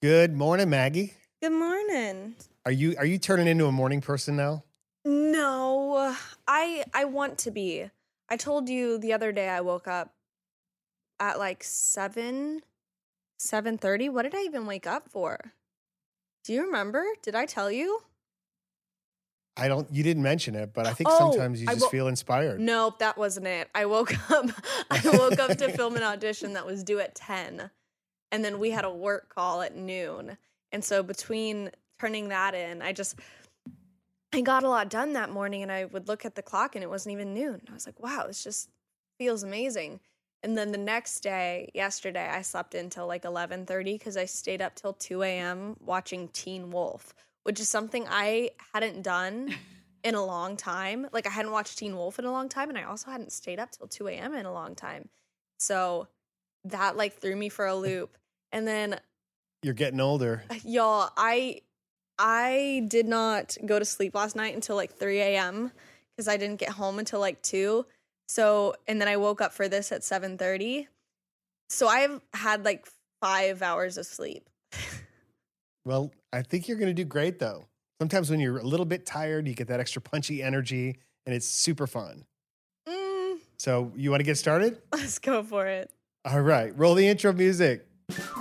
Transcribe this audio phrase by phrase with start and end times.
[0.00, 1.14] Good morning, Maggie.
[1.42, 2.36] Good morning.
[2.64, 4.62] Are you are you turning into a morning person now?
[5.04, 6.14] No,
[6.46, 7.90] I I want to be.
[8.28, 10.14] I told you the other day I woke up
[11.18, 12.62] at like 7
[13.40, 14.10] 7:30.
[14.10, 15.52] What did I even wake up for?
[16.44, 17.04] Do you remember?
[17.22, 18.00] Did I tell you?
[19.56, 19.92] I don't.
[19.92, 22.60] You didn't mention it, but I think Oh, sometimes you just wo- feel inspired.
[22.60, 23.68] Nope, that wasn't it.
[23.74, 24.46] I woke up
[24.90, 27.70] I woke up to film an audition that was due at 10.
[28.30, 30.36] And then we had a work call at noon.
[30.72, 33.16] And so between turning that in, I just
[34.32, 36.84] I got a lot done that morning and I would look at the clock and
[36.84, 37.62] it wasn't even noon.
[37.70, 38.68] I was like, wow, this just
[39.16, 40.00] feels amazing.
[40.42, 44.74] And then the next day, yesterday, I slept until like 11:30 because I stayed up
[44.74, 45.76] till 2 a.m.
[45.80, 49.54] watching Teen Wolf, which is something I hadn't done
[50.04, 51.08] in a long time.
[51.12, 53.58] Like I hadn't watched Teen Wolf in a long time, and I also hadn't stayed
[53.58, 54.34] up till 2 a.m.
[54.34, 55.08] in a long time.
[55.58, 56.06] So
[56.70, 58.16] that like threw me for a loop.
[58.52, 58.98] And then
[59.62, 60.42] You're getting older.
[60.64, 61.62] y'all, I
[62.18, 65.70] I did not go to sleep last night until like 3 a.m.
[66.16, 67.86] because I didn't get home until like 2.
[68.28, 70.86] So and then I woke up for this at 7:30.
[71.70, 72.86] So I've had like
[73.20, 74.48] five hours of sleep.
[75.84, 77.66] Well, I think you're going to do great though.
[78.00, 81.46] Sometimes when you're a little bit tired, you get that extra punchy energy, and it's
[81.46, 82.24] super fun.
[82.88, 84.80] Mm, So you want to get started?
[84.92, 85.90] let's go for it.
[86.30, 87.86] All right, roll the intro music.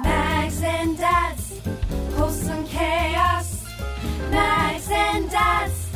[0.04, 1.62] Mags and Dad's
[2.16, 3.66] wholesome chaos.
[4.30, 5.88] Mags and Dad's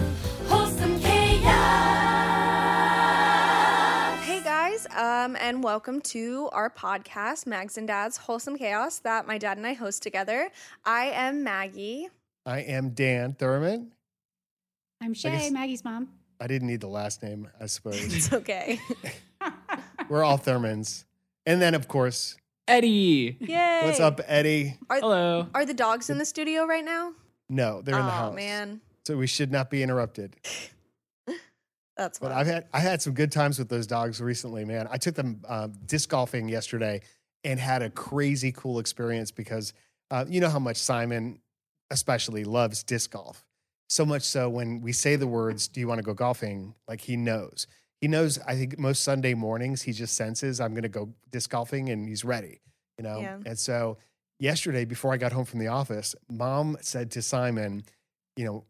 [0.47, 1.43] wholesome chaos.
[4.23, 9.37] Hey guys, um, and welcome to our podcast, Mags and Dad's Wholesome Chaos, that my
[9.37, 10.49] dad and I host together.
[10.85, 12.07] I am Maggie.
[12.45, 13.91] I am Dan Thurman.
[15.01, 16.07] I'm Shay, guess- Maggie's mom.
[16.39, 18.01] I didn't need the last name, I suppose.
[18.15, 18.79] It's okay.
[20.09, 21.03] We're all Thurmans.
[21.51, 23.35] And then, of course, Eddie.
[23.41, 23.81] Yay!
[23.83, 24.77] what's up, Eddie?
[24.89, 25.47] Are, Hello.
[25.53, 27.11] are the dogs in the studio right now?
[27.49, 28.35] No, they're in the oh house.
[28.35, 30.37] man, So we should not be interrupted.
[31.97, 32.31] that's But.
[32.31, 34.87] I've had I had some good times with those dogs recently, man.
[34.89, 37.01] I took them um, disc golfing yesterday
[37.43, 39.73] and had a crazy cool experience because
[40.09, 41.41] uh, you know how much Simon,
[41.89, 43.43] especially, loves disc golf.
[43.89, 47.01] So much so when we say the words, "Do you want to go golfing?" Like
[47.01, 47.67] he knows.
[48.01, 48.39] He knows.
[48.45, 52.09] I think most Sunday mornings he just senses I'm going to go disc golfing and
[52.09, 52.59] he's ready.
[52.97, 53.19] You know.
[53.21, 53.37] Yeah.
[53.45, 53.97] And so
[54.39, 57.83] yesterday, before I got home from the office, Mom said to Simon,
[58.35, 58.65] "You know."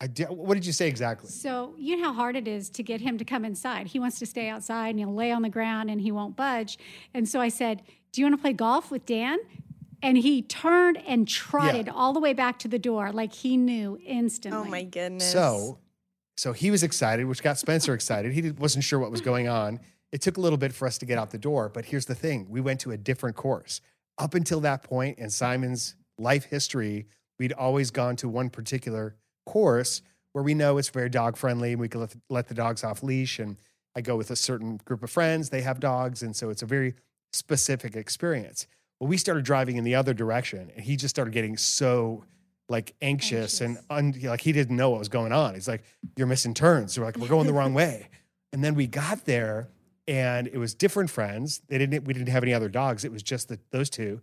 [0.00, 1.30] I did, what did you say exactly?
[1.30, 3.86] So, you know how hard it is to get him to come inside.
[3.86, 6.76] He wants to stay outside and he'll lay on the ground and he won't budge.
[7.14, 9.38] And so I said, Do you want to play golf with Dan?
[10.02, 13.96] And he turned and trotted all the way back to the door like he knew
[14.04, 14.60] instantly.
[14.60, 15.30] oh my goodness.
[15.30, 15.78] So,
[16.42, 18.32] so he was excited, which got Spencer excited.
[18.32, 19.78] He wasn't sure what was going on.
[20.10, 22.16] It took a little bit for us to get out the door, but here's the
[22.16, 23.80] thing: we went to a different course.
[24.18, 27.06] Up until that point in Simon's life history,
[27.38, 29.14] we'd always gone to one particular
[29.46, 30.02] course
[30.32, 32.82] where we know it's very dog friendly and we can let the, let the dogs
[32.82, 33.38] off leash.
[33.38, 33.56] And
[33.94, 36.66] I go with a certain group of friends; they have dogs, and so it's a
[36.66, 36.94] very
[37.32, 38.66] specific experience.
[38.98, 42.24] Well, we started driving in the other direction, and he just started getting so
[42.72, 45.54] like anxious, and un, like he didn't know what was going on.
[45.54, 45.84] He's like,
[46.16, 48.08] "You're missing turns." We're like, "We're going the wrong way."
[48.52, 49.68] And then we got there,
[50.08, 51.62] and it was different friends.
[51.68, 52.04] They didn't.
[52.04, 53.04] We didn't have any other dogs.
[53.04, 54.20] It was just the, those two.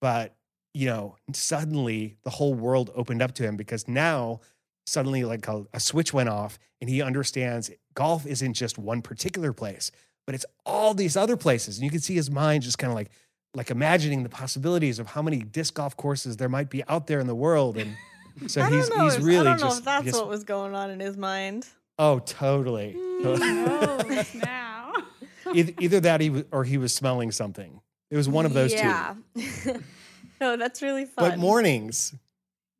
[0.00, 0.34] But
[0.72, 4.40] you know, suddenly the whole world opened up to him because now
[4.86, 9.52] suddenly like a, a switch went off, and he understands golf isn't just one particular
[9.52, 9.90] place,
[10.24, 11.78] but it's all these other places.
[11.78, 13.10] And you can see his mind just kind of like
[13.54, 17.18] like imagining the possibilities of how many disc golf courses there might be out there
[17.20, 17.76] in the world.
[17.78, 17.96] And
[18.46, 19.04] so I don't he's know.
[19.04, 21.00] he's if- really I don't know just if that's just- what was going on in
[21.00, 21.66] his mind.
[21.98, 22.96] oh totally.
[23.24, 24.92] Oh, now.
[25.52, 27.80] either, either that he was, or he was smelling something.
[28.12, 28.78] It was one of those two.
[28.78, 29.14] yeah.
[30.40, 31.30] No, that's really fun.
[31.30, 32.14] But mornings.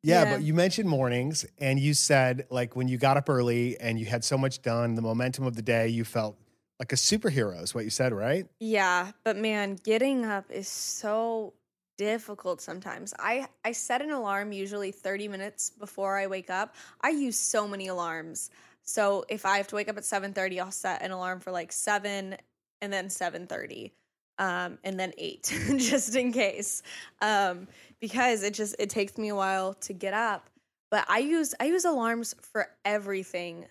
[0.01, 0.35] Yeah, Yeah.
[0.37, 4.05] but you mentioned mornings and you said like when you got up early and you
[4.05, 6.37] had so much done, the momentum of the day, you felt
[6.79, 8.47] like a superhero is what you said, right?
[8.59, 11.53] Yeah, but man, getting up is so
[11.97, 13.13] difficult sometimes.
[13.19, 16.75] I I set an alarm usually 30 minutes before I wake up.
[17.01, 18.49] I use so many alarms.
[18.81, 21.73] So if I have to wake up at 7:30, I'll set an alarm for like
[21.73, 22.37] 7
[22.81, 23.91] and then 7:30.
[24.37, 25.43] Um, and then 8
[25.77, 26.81] just in case.
[27.21, 27.67] Um,
[27.99, 30.49] because it just it takes me a while to get up.
[30.89, 33.65] But I use I use alarms for everything.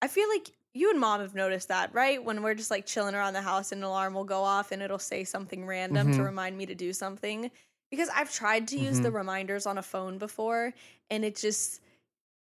[0.00, 2.22] I feel like you and mom have noticed that, right?
[2.22, 4.98] When we're just like chilling around the house, an alarm will go off and it'll
[4.98, 6.24] say something random to Mhm.
[6.24, 7.50] remind me to do something.
[7.90, 10.74] Because I've tried to use the reminders on a phone before,
[11.10, 11.80] and it just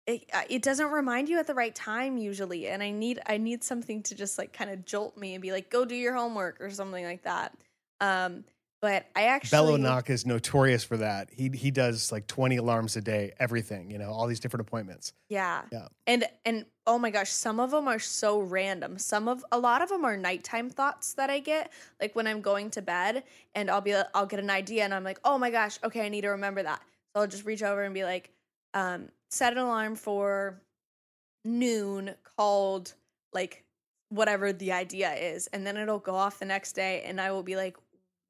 [0.08, 2.68] it uh, it doesn't remind you at the right time usually.
[2.68, 5.52] And I need I need something to just like kind of jolt me and be
[5.52, 7.58] like, go do your homework or something like that.
[8.02, 8.46] Um,
[8.82, 11.30] but I actually Bello Knock is notorious for that.
[11.32, 15.14] He he does like 20 alarms a day, everything, you know, all these different appointments.
[15.30, 15.64] Yeah.
[15.72, 15.88] Yeah.
[16.06, 18.98] And and oh my gosh, some of them are so random.
[19.00, 22.42] Some of a lot of them are nighttime thoughts that I get, like when I'm
[22.42, 23.24] going to bed
[23.56, 26.10] and I'll be I'll get an idea and I'm like, "Oh my gosh, okay, I
[26.10, 26.82] need to remember that."
[27.14, 28.32] So I'll just reach over and be like,
[28.74, 30.62] um, set an alarm for
[31.44, 32.94] noon called
[33.34, 33.64] like
[34.10, 37.44] whatever the idea is and then it'll go off the next day and I will
[37.44, 37.76] be like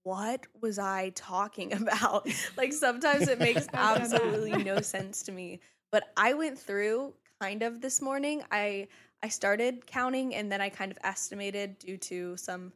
[0.03, 2.27] what was I talking about?
[2.57, 4.21] like sometimes it makes I've done that.
[4.21, 5.59] absolutely no sense to me.
[5.91, 8.43] But I went through kind of this morning.
[8.51, 8.87] I
[9.23, 12.73] I started counting and then I kind of estimated due to some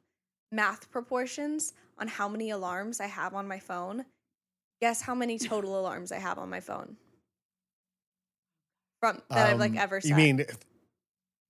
[0.51, 4.05] math proportions on how many alarms I have on my phone.
[4.81, 6.97] Guess how many total alarms I have on my phone?
[8.99, 10.09] From that I've like Um, ever set.
[10.09, 10.45] You mean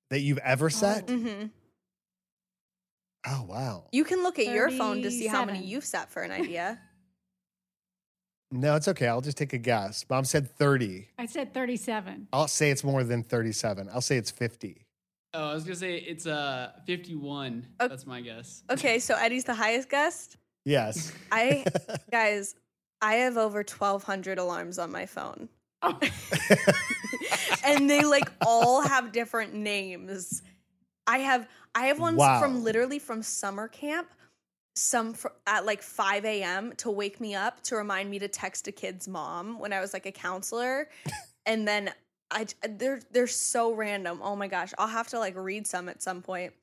[0.10, 1.08] that you've ever set?
[1.08, 1.48] mm-hmm
[3.28, 3.84] Oh, wow.
[3.92, 6.80] You can look at your phone to see how many you've set for an idea.
[8.52, 9.08] No, it's okay.
[9.08, 10.06] I'll just take a guess.
[10.10, 11.08] Mom said 30.
[11.20, 12.28] I said 37.
[12.34, 13.90] I'll say it's more than 37.
[13.94, 14.86] I'll say it's 50.
[15.36, 17.68] Oh, I was gonna say it's uh 51.
[17.80, 18.64] Ok- That's my guess.
[18.72, 20.38] okay, so Eddie's the highest guest.
[20.66, 21.12] Yes.
[21.32, 21.64] I
[22.12, 22.56] guys,
[23.02, 25.48] I have over 1200 alarms on my phone.
[25.84, 26.00] Oh,
[27.64, 30.42] and they like all have different names.
[31.06, 32.42] I have I have ones Wow.
[32.42, 34.10] from literally from summer camp,
[34.80, 36.74] some fr- at like 5 a.m.
[36.78, 39.94] to wake me up to remind me to text a kid's mom when I was
[39.94, 40.90] like a counselor.
[41.46, 41.92] and then
[42.32, 44.20] I they're they're so random.
[44.24, 46.54] Oh my gosh, I'll have to like read some at some point.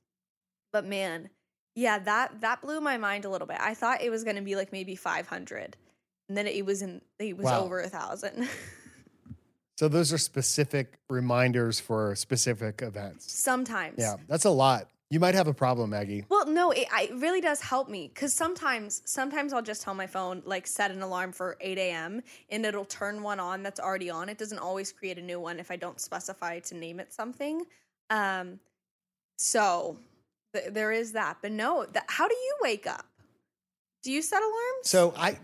[0.73, 1.31] But man,
[1.75, 3.59] yeah, that that blew my mind a little bit.
[3.61, 5.77] I thought it was going to be like maybe 500.
[6.29, 7.65] And then it was in it was Wow.
[7.65, 8.49] over a thousand.
[9.77, 13.33] so those are specific reminders for specific events.
[13.33, 13.97] Sometimes.
[13.99, 14.89] Yeah, that's a lot.
[15.09, 16.25] You might have a problem, Maggie.
[16.29, 20.07] Well, no, it, it really does help me because sometimes, sometimes I'll just tell my
[20.07, 22.23] phone like set an alarm for eight a.m.
[22.51, 24.29] and it'll turn one on that's already on.
[24.29, 27.65] It doesn't always create a new one if I don't specify to name it something.
[28.11, 28.59] Um,
[29.39, 29.97] so
[30.53, 31.39] th- there is that.
[31.41, 33.07] But no, that, how do you wake up?
[34.03, 34.83] Do you set alarms?
[34.83, 35.39] So I,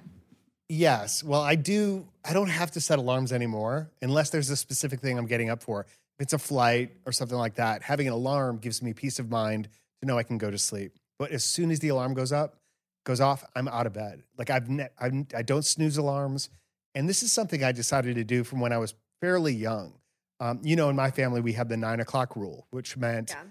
[0.68, 1.22] yes.
[1.22, 2.08] Well, I do.
[2.24, 5.62] I don't have to set alarms anymore unless there's a specific thing I'm getting up
[5.62, 5.86] for.
[6.22, 9.28] If it's a flight or something like that, having an alarm gives me peace of
[9.28, 9.68] mind
[10.00, 10.92] to know I can go to sleep.
[11.18, 12.58] But as soon as the alarm goes up,
[13.04, 14.22] goes off, I'm out of bed.
[14.38, 16.48] Like I've, ne- I'm, I don't snooze alarms,
[16.94, 19.94] and this is something I decided to do from when I was fairly young.
[20.38, 23.42] Um, you know, in my family, we had the nine o'clock rule, which meant yeah.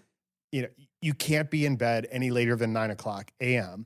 [0.54, 0.70] you know
[1.02, 3.86] you can't be in bed any later than 9 o'clock am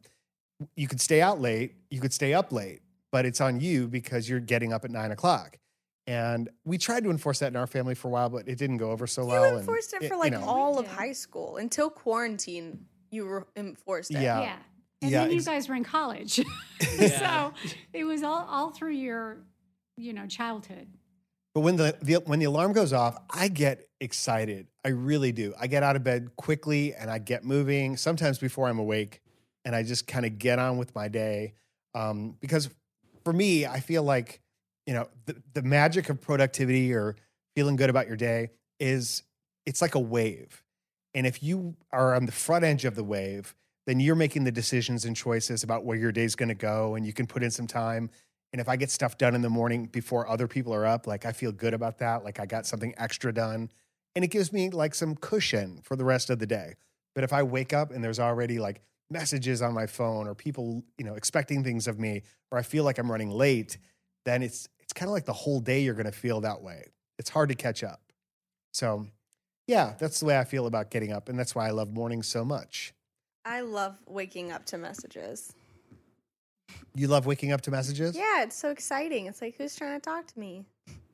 [0.75, 4.30] you could stay out late you could stay up late but it's on you because
[4.30, 5.58] you're getting up at 9 o'clock
[6.07, 8.77] and we tried to enforce that in our family for a while but it didn't
[8.77, 10.43] go over so You well and enforced it it- for you like know.
[10.45, 12.85] all of high school until quarantine.
[13.12, 14.15] You re- enforced it.
[14.15, 14.41] Yeah.
[14.41, 14.55] yeah.
[15.01, 16.39] And Yeah, then you ex- guys were in college.
[17.00, 17.51] Yeah.
[17.51, 17.53] so
[17.93, 19.38] it was all, all through your,
[19.97, 20.88] you know, childhood.
[21.53, 24.67] But when the, the when the alarm goes off, I get excited.
[24.83, 25.53] I really do.
[25.59, 27.95] I get out of bed quickly and I get moving.
[27.95, 29.21] Sometimes before I'm awake,
[29.63, 31.53] and I just kind of get on with my day.
[31.93, 32.69] Um, because
[33.24, 34.41] for me, I feel like
[34.86, 37.15] you know the the magic of productivity or
[37.56, 38.50] feeling good about your day
[38.80, 39.24] is
[39.65, 40.63] it's like a wave,
[41.13, 43.56] and if you are on the front edge of the wave,
[43.88, 47.06] then you're making the decisions and choices about where your day's going to go, and
[47.06, 48.10] you can put in some time.
[48.56, 51.25] And if I get stuff done in the morning before other people are up, like
[51.25, 52.24] I feel good about that.
[52.24, 53.70] Like I got something extra done.
[54.15, 56.75] And it gives me like some cushion for the rest of the day.
[57.15, 60.84] But if I wake up and there's already like messages on my phone or people,
[60.98, 63.77] you know, expecting things of me, or I feel like I'm running late,
[64.24, 66.86] then it's it's kind of like the whole day you're gonna feel that way.
[67.20, 68.02] It's hard to catch up.
[68.74, 69.08] So
[69.68, 71.30] yeah, that's the way I feel about getting up.
[71.30, 72.94] And that's why I love mornings so much.
[73.46, 75.54] I love waking up to messages.
[76.96, 78.16] You love waking up to messages?
[78.16, 79.28] Yeah, it's so exciting.
[79.28, 80.66] It's like, who's trying to talk to me?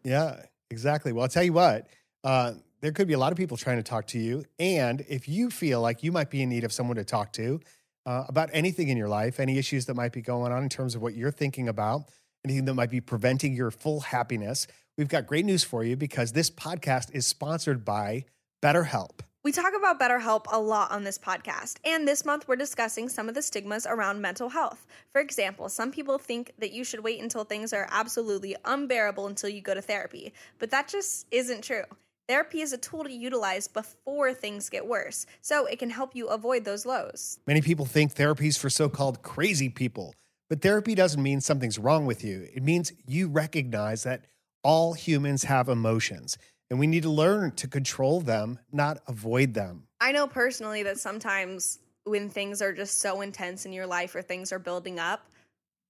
[0.04, 1.12] Yeah, exactly.
[1.12, 1.88] Well, I'll tell you what,
[2.24, 4.46] uh, there could be a lot of people trying to talk to you.
[4.60, 7.60] And if you feel like you might be in need of someone to talk to
[8.06, 10.96] uh, about anything in your life, any issues that might be going on in terms
[10.96, 12.04] of what you're thinking about,
[12.46, 14.68] anything that might be preventing your full happiness,
[14.98, 18.26] we've got great news for you because this podcast is sponsored by
[18.64, 19.22] BetterHelp.
[19.44, 23.28] We talk about BetterHelp a lot on this podcast, and this month we're discussing some
[23.28, 24.86] of the stigmas around mental health.
[25.12, 29.50] For example, some people think that you should wait until things are absolutely unbearable until
[29.50, 31.86] you go to therapy, but that just isn't true.
[32.28, 36.28] Therapy is a tool to utilize before things get worse, so it can help you
[36.28, 37.40] avoid those lows.
[37.48, 40.14] Many people think therapy is for so called crazy people,
[40.52, 42.46] but therapy doesn't mean something's wrong with you.
[42.54, 44.26] It means you recognize that
[44.64, 46.38] all humans have emotions
[46.70, 49.88] and we need to learn to control them, not avoid them.
[50.02, 54.22] I know personally that sometimes when things are just so intense in your life or
[54.22, 55.26] things are building up,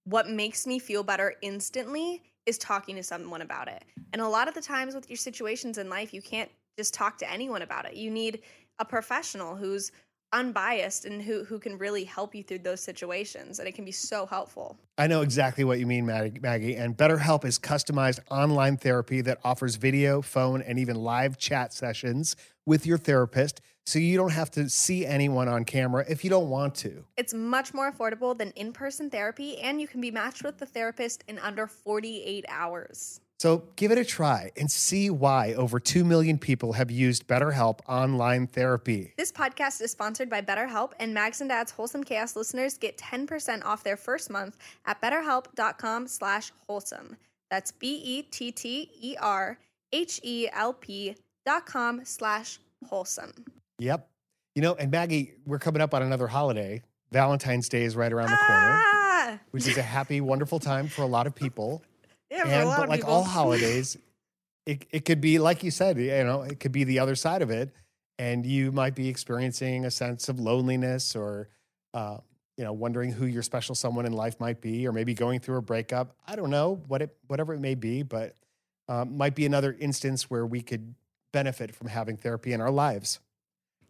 [0.04, 3.84] what makes me feel better instantly is talking to someone about it.
[4.14, 7.18] And a lot of the times with your situations in life, you can't just talk
[7.18, 7.96] to anyone about it.
[7.96, 8.44] You need
[8.78, 9.92] a professional who's
[10.34, 13.92] unbiased and who who can really help you through those situations and it can be
[13.92, 14.78] so helpful.
[14.98, 16.76] I know exactly what you mean, Maggie.
[16.76, 22.36] And BetterHelp is customized online therapy that offers video, phone, and even live chat sessions
[22.66, 26.50] with your therapist so you don't have to see anyone on camera if you don't
[26.50, 27.04] want to.
[27.18, 31.24] It's much more affordable than in-person therapy and you can be matched with the therapist
[31.28, 33.22] in under 48 hours.
[33.42, 37.80] So give it a try and see why over 2 million people have used BetterHelp
[37.90, 39.16] online therapy.
[39.18, 43.66] This podcast is sponsored by BetterHelp, and Mags and Dad's Wholesome Chaos listeners get 10%
[43.66, 47.18] off their first month at betterhelp.com slash wholesome.
[47.50, 49.16] That's E B-E-T-T-E-R-H-E-L-P
[51.44, 53.34] dot com slash wholesome.
[53.80, 54.08] Yep.
[54.54, 56.84] You know, and Maggie, we're coming up on another holiday.
[57.12, 59.40] Valentine's Day is right around the corner, Ah!
[59.50, 61.82] which is a happy, wonderful time for a lot of people.
[62.32, 63.14] Yeah, and but like people.
[63.14, 63.98] all holidays,
[64.66, 67.42] it, it could be like you said, you know, it could be the other side
[67.42, 67.74] of it,
[68.18, 71.50] and you might be experiencing a sense of loneliness or,
[71.94, 72.18] uh,
[72.58, 75.58] you know, wondering who your special someone in life might be, or maybe going through
[75.58, 76.16] a breakup.
[76.26, 78.36] I don't know what it, whatever it may be, but
[78.88, 80.96] um, might be another instance where we could
[81.34, 83.20] benefit from having therapy in our lives.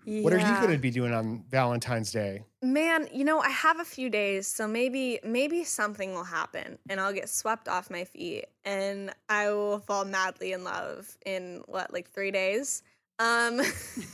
[0.05, 2.43] What are you going to be doing on Valentine's Day?
[2.63, 7.00] Man, you know, I have a few days, so maybe maybe something will happen and
[7.00, 11.93] I'll get swept off my feet and I will fall madly in love in what,
[11.93, 12.84] like 3 days?
[13.20, 13.62] Um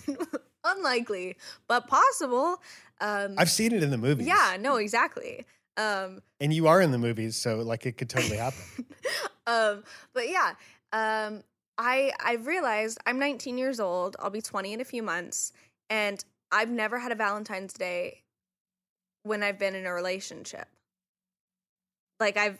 [0.63, 2.61] unlikely, but possible.
[2.99, 4.27] Um I've seen it in the movies.
[4.27, 5.45] Yeah, no, exactly.
[5.77, 8.59] Um and you are in the movies, so like it could totally happen.
[9.47, 10.53] um, but yeah,
[10.93, 11.43] um,
[11.77, 14.15] I I've realized I'm 19 years old.
[14.19, 15.51] I'll be 20 in a few months,
[15.89, 18.23] and I've never had a Valentine's Day
[19.23, 20.67] when I've been in a relationship.
[22.19, 22.59] Like I've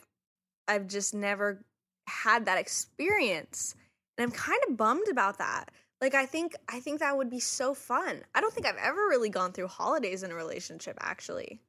[0.68, 1.64] I've just never
[2.08, 3.76] had that experience,
[4.18, 5.72] and I'm kind of bummed about that.
[6.02, 8.24] Like I think I think that would be so fun.
[8.36, 11.60] I don't think I've ever really gone through holidays in a relationship actually.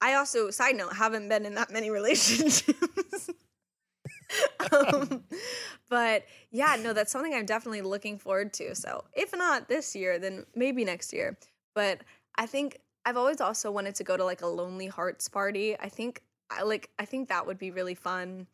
[0.00, 3.30] I also, side note, haven't been in that many relationships.
[4.72, 5.22] um,
[5.88, 8.74] but yeah, no, that's something I'm definitely looking forward to.
[8.74, 11.38] So if not this year, then maybe next year.
[11.74, 12.02] But
[12.36, 15.76] I think I've always also wanted to go to like a Lonely Hearts party.
[15.78, 18.46] I think I like I think that would be really fun.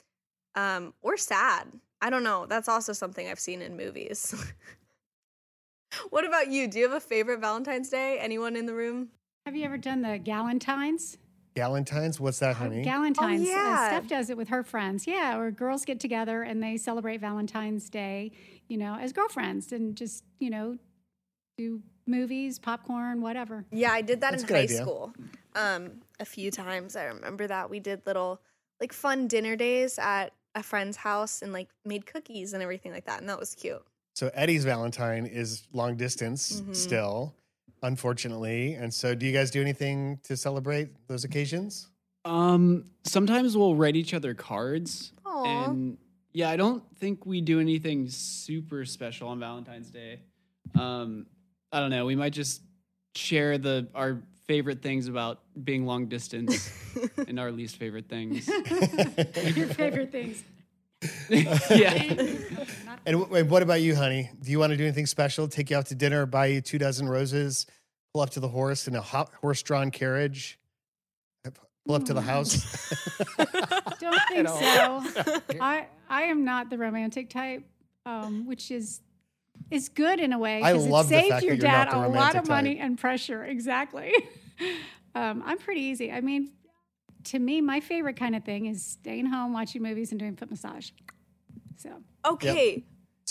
[0.57, 1.67] Um, or sad.
[2.01, 2.47] I don't know.
[2.47, 4.35] That's also something I've seen in movies.
[6.11, 6.69] what about you?
[6.69, 8.19] Do you have a favorite Valentine's Day?
[8.21, 9.09] Anyone in the room?
[9.47, 11.17] Have you ever done the Galentines?
[11.57, 12.85] Galentine's, what's that, honey?
[12.85, 13.41] Galentines.
[13.41, 13.87] uh, yeah.
[13.89, 15.07] Steph does it with her friends.
[15.07, 18.33] Yeah, where girls get together and they celebrate Valentine's Day,
[18.69, 20.77] you know, as girlfriends and just, you know,
[21.57, 23.65] do movies, popcorn, whatever.
[23.71, 24.79] Yeah, I did that That's in high idea.
[24.83, 25.13] school.
[25.55, 26.97] Um, a few times.
[26.97, 28.41] I remember that we did little
[28.81, 33.07] like fun dinner days at a friend's house and like made cookies and everything like
[33.07, 33.83] that, and that was cute.
[34.17, 36.75] So Eddie's Valentine is long distance Mhm.
[36.75, 37.35] still,
[37.85, 38.75] unfortunately.
[38.75, 41.89] And so, do you guys do anything to celebrate those occasions?
[42.25, 45.67] Um, sometimes we'll write each other cards, Aw.
[45.67, 45.99] and
[46.33, 50.21] yeah, I don't think we do anything super special on Valentine's Day.
[50.75, 51.27] Um,
[51.71, 52.07] I don't know.
[52.07, 52.63] We might just
[53.15, 56.73] share the our favorite things about being long distance
[57.29, 58.49] and our least favorite things.
[59.57, 60.43] Your favorite things.
[61.71, 62.15] yeah.
[63.07, 64.31] And w- wait, what about you, honey?
[64.41, 65.47] Do you want to do anything special?
[65.49, 67.67] Take you out to dinner, buy you two dozen roses,
[68.13, 70.59] pull up to the horse in a ho- horse-drawn carriage,
[71.87, 72.65] pull up to the house.
[74.01, 75.05] Don't think so.
[75.61, 77.65] I I am not the romantic type,
[78.07, 79.01] um, which is
[79.71, 80.61] is good in a way.
[80.63, 83.45] because it the saved your you're dad a lot romantic of money and pressure.
[83.45, 84.13] Exactly.
[85.15, 86.11] um, I'm pretty easy.
[86.11, 86.53] I mean,
[87.25, 90.51] to me, my favorite kind of thing is staying home, watching movies, and doing foot
[90.51, 90.91] massage.
[91.77, 91.91] So
[92.27, 92.85] Okay.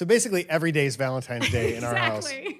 [0.03, 2.29] So basically, every day is Valentine's Day in our house.
[2.29, 2.59] exactly.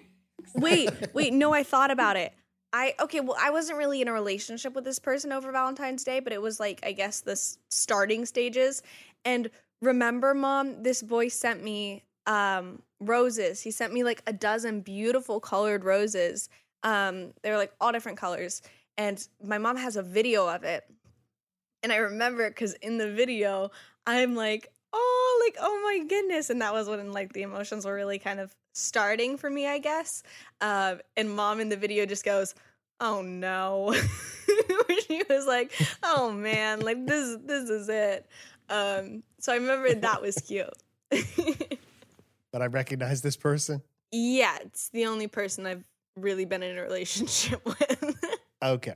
[0.54, 2.32] wait, wait, no, I thought about it.
[2.72, 6.22] I okay, well, I wasn't really in a relationship with this person over Valentine's Day,
[6.22, 8.82] but it was like I guess the s- starting stages.
[9.26, 9.50] And
[9.82, 13.60] remember, mom, this boy sent me um roses.
[13.60, 16.48] He sent me like a dozen beautiful colored roses.
[16.84, 18.62] Um, they were like all different colors,
[18.98, 20.86] and my mom has a video of it.
[21.84, 23.70] And I remember because in the video,
[24.08, 24.70] I'm like,
[25.42, 26.50] like, oh my goodness.
[26.50, 29.80] And that was when like the emotions were really kind of starting for me, I
[29.80, 30.24] guess.
[30.62, 32.56] Uh, and mom in the video just goes,
[33.00, 33.94] oh no.
[35.08, 35.72] she was like,
[36.04, 38.26] oh man, like this, this is it.
[38.70, 40.70] Um, so I remember that was cute.
[42.52, 43.82] But I recognize this person.
[44.12, 45.84] yeah, it's the only person I've
[46.16, 48.16] really been in a relationship with.
[48.62, 48.94] Okay.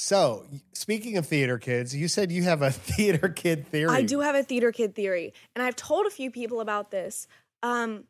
[0.00, 3.90] So, speaking of theater kids, you said you have a theater kid theory.
[3.90, 7.26] I do have a theater kid theory, and I've told a few people about this.
[7.64, 8.04] Um,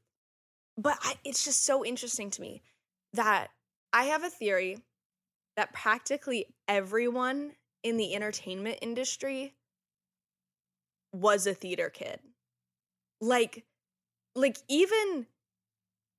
[0.76, 2.60] but I, it's just so interesting to me
[3.14, 3.48] that
[3.90, 4.82] I have a theory
[5.56, 7.52] that practically everyone
[7.82, 9.54] in the entertainment industry
[11.14, 12.20] was a theater kid.
[13.22, 13.64] Like,
[14.34, 15.26] like even,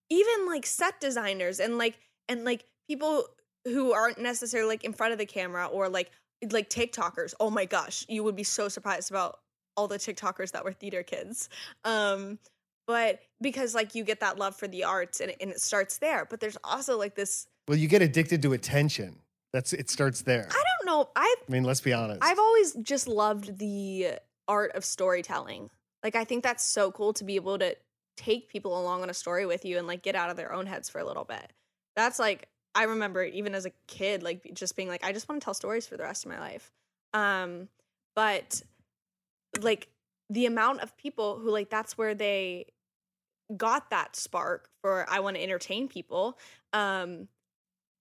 [0.10, 3.26] even like set designers and like and like people
[3.66, 6.12] who aren't necessarily like in front of the camera or like
[6.52, 7.34] like TikTokers.
[7.40, 9.40] Oh my gosh, you would be so surprised about
[9.76, 11.50] all the TikTokers that were theater kids.
[11.84, 12.40] Um,
[12.88, 16.26] but because like you get that love for the arts and, and it starts there.
[16.30, 17.48] But there's also like this.
[17.68, 19.18] Well, you get addicted to attention.
[19.54, 20.48] That's it starts there.
[20.50, 21.10] I don't know.
[21.16, 22.20] I I mean, let's be honest.
[22.22, 24.14] I've always just loved the
[24.48, 25.70] art of storytelling.
[26.04, 27.76] Like I think that's so cool to be able to
[28.18, 30.66] take people along on a story with you and like get out of their own
[30.66, 31.54] heads for a little bit.
[31.96, 35.42] That's like I remember even as a kid like just being like I just want
[35.42, 36.72] to tell stories for the rest of my life.
[37.14, 37.70] Um
[38.16, 38.62] but
[39.62, 39.88] like
[40.30, 42.68] the amount of people who like that's where they
[43.58, 46.38] got that spark for I want to entertain people
[46.74, 47.28] um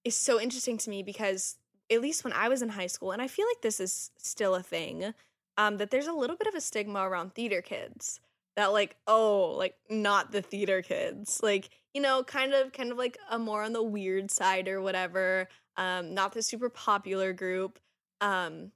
[0.05, 1.57] is so interesting to me because
[1.91, 4.55] at least when I was in high school, and I feel like this is still
[4.55, 5.15] a thing,
[5.57, 8.21] um, that there's a little bit of a stigma around theater kids.
[8.59, 12.99] That like, oh, like not the theater kids, like you know, kind of, kind of
[12.99, 15.49] like a more on the weird side or whatever.
[15.77, 17.79] Um, not the super popular group.
[18.21, 18.73] Um,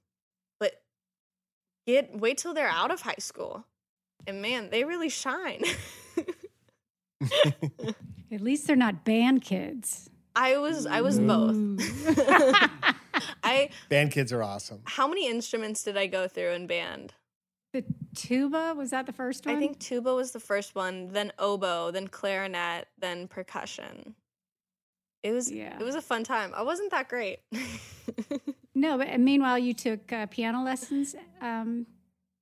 [0.57, 0.81] but
[1.85, 3.65] get wait till they're out of high school,
[4.25, 5.63] and man, they really shine.
[8.31, 10.09] At least they're not band kids.
[10.33, 11.57] I was, I was both.
[13.43, 14.79] I Band kids are awesome.
[14.85, 17.15] how many instruments did I go through in band?
[17.73, 17.83] The
[18.15, 19.55] tuba was that the first one?
[19.55, 24.15] I think tuba was the first one, then oboe, then clarinet, then percussion.
[25.23, 25.77] It was Yeah.
[25.79, 26.53] it was a fun time.
[26.55, 27.39] I wasn't that great.
[28.75, 31.85] No, but meanwhile, you took uh, piano lessons um,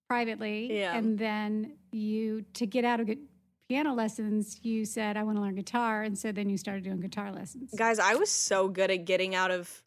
[0.10, 0.96] privately, Yeah.
[0.96, 3.20] and then you to get out of good
[3.68, 7.02] piano lessons, you said, "I want to learn guitar," and so then you started doing
[7.02, 7.74] guitar lessons.
[7.76, 9.84] Guys, I was so good at getting out of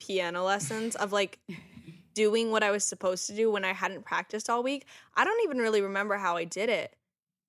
[0.00, 1.38] piano lessons of like
[2.16, 4.86] doing what I was supposed to do when I hadn't practiced all week.
[5.14, 6.96] I don't even really remember how I did it.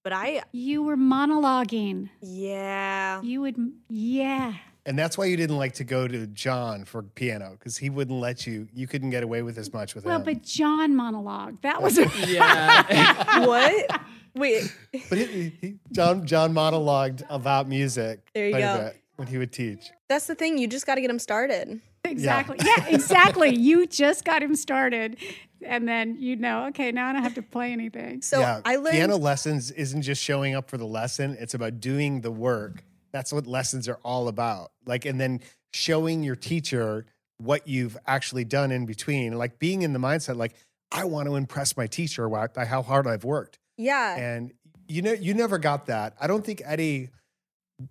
[0.04, 2.10] But I You were monologuing.
[2.22, 3.22] yeah.
[3.22, 3.56] You would,
[3.90, 4.54] yeah.
[4.86, 8.20] And that's why you didn't like to go to John for piano because he wouldn't
[8.20, 8.68] let you.
[8.74, 10.26] You couldn't get away with as much with Well, him.
[10.26, 11.62] Well, but John monologue.
[11.62, 13.46] That was a Yeah.
[13.46, 14.02] what?
[14.36, 14.74] Wait.
[15.10, 18.92] But he, he, John John monologued about music There you go.
[19.18, 19.90] when he would teach.
[20.08, 20.58] That's the thing.
[20.58, 21.82] You just got to get him started.
[22.10, 22.58] Exactly.
[22.64, 23.56] Yeah, exactly.
[23.56, 25.18] You just got him started,
[25.62, 28.22] and then you know, okay, now I don't have to play anything.
[28.22, 31.80] So yeah, I learned piano lessons isn't just showing up for the lesson; it's about
[31.80, 32.84] doing the work.
[33.12, 34.72] That's what lessons are all about.
[34.86, 35.42] Like, and then
[35.72, 37.06] showing your teacher
[37.38, 39.38] what you've actually done in between.
[39.38, 40.54] Like being in the mindset, like
[40.92, 43.60] I want to impress my teacher by by how hard I've worked.
[43.78, 44.16] Yeah.
[44.16, 44.54] And
[44.88, 46.16] you know, you never got that.
[46.20, 47.10] I don't think Eddie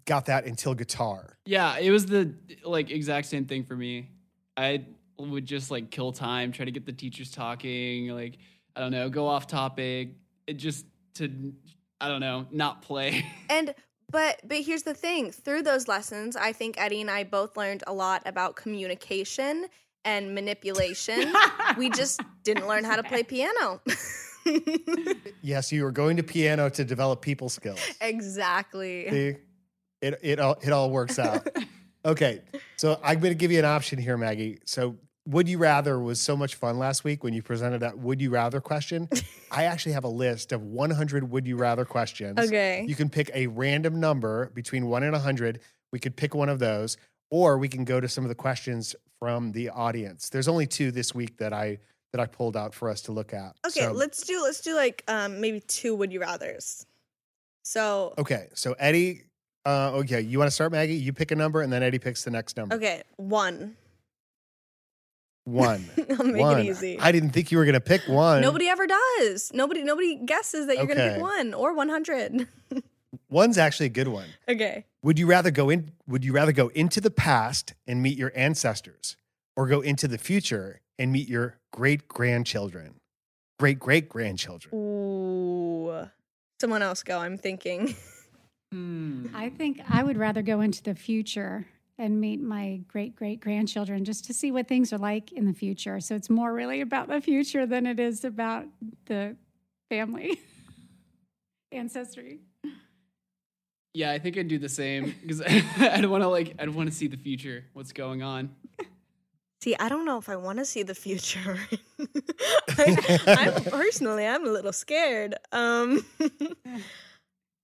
[0.05, 1.38] got that until guitar.
[1.44, 4.11] Yeah, it was the like exact same thing for me.
[4.57, 4.85] I
[5.18, 8.38] would just like kill time, try to get the teachers talking, like
[8.75, 10.11] I don't know, go off topic.
[10.46, 11.53] It just to
[12.01, 13.25] I don't know, not play.
[13.51, 13.75] And
[14.11, 17.83] but but here's the thing, through those lessons, I think Eddie and I both learned
[17.87, 19.66] a lot about communication
[20.05, 21.33] and manipulation.
[21.77, 23.81] we just didn't learn how to play piano.
[25.42, 27.81] Yes, you were going to piano to develop people skills.
[28.01, 29.11] exactly.
[29.11, 29.37] See,
[30.00, 31.46] it it all it all works out.
[32.06, 32.40] Okay,
[32.76, 34.61] so I'm going to give you an option here, Maggie.
[34.64, 38.20] So, would you rather was so much fun last week when you presented that would
[38.20, 39.09] you rather question.
[39.50, 42.38] I actually have a list of 100 would you rather questions.
[42.38, 42.85] Okay.
[42.87, 45.59] You can pick a random number between one and 100.
[45.90, 46.96] We could pick one of those,
[47.28, 50.28] or we can go to some of the questions from the audience.
[50.28, 51.80] There's only two this week that I
[52.12, 53.56] that I pulled out for us to look at.
[53.66, 56.87] Okay, So- let's do let's do like um maybe two would you rather's.
[57.64, 59.24] So Okay, so Eddie,
[59.66, 60.94] uh, okay, you want to start, Maggie?
[60.94, 62.76] You pick a number, and then Eddie picks the next number.
[62.76, 63.76] okay, one.
[65.44, 65.85] One.
[66.18, 66.59] I'll make one.
[66.61, 66.98] it easy.
[67.00, 68.40] I didn't think you were gonna pick one.
[68.42, 69.52] Nobody ever does.
[69.55, 71.12] Nobody nobody guesses that you're gonna Okay.
[71.14, 72.48] pick one or one hundred.
[73.31, 74.29] One's actually a good one.
[74.48, 74.85] okay.
[75.02, 75.92] Would you rather go in?
[76.09, 79.16] Would you rather go into the past and meet your ancestors,
[79.57, 82.96] or go into the future and meet your great grandchildren,
[83.61, 84.74] great great grandchildren?
[84.74, 86.09] Ooh.
[86.61, 87.18] Someone else go.
[87.20, 87.94] I'm thinking.
[88.77, 89.29] Hmm.
[89.35, 91.67] I think I would rather go into the future
[91.99, 95.55] and meet my great great grandchildren just to see what things are like in the
[95.55, 95.99] future.
[96.01, 98.67] So it's more really about the future than it is about
[99.07, 99.37] the
[99.89, 100.39] family
[101.73, 102.41] ancestry.
[103.95, 105.41] Yeah, I think I'd do the same because
[105.79, 108.55] I'd want to like I'd want to see the future, what's going on.
[109.62, 111.59] See, I don't know if I want to see the future.
[112.79, 115.35] I, I'm personally, I'm a little scared.
[115.51, 116.05] Um,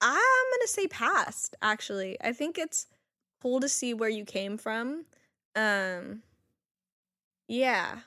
[0.02, 1.56] I'm gonna say past.
[1.62, 2.86] Actually, I think it's
[3.40, 5.06] cool to see where you came from.
[5.56, 6.22] Um,
[7.48, 8.00] yeah,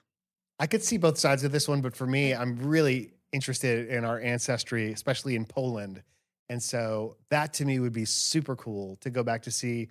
[0.60, 4.06] I could see both sides of this one, but for me, I'm really interested in
[4.06, 6.02] our ancestry, especially in Poland.
[6.50, 9.90] And so that to me would be super cool to go back to see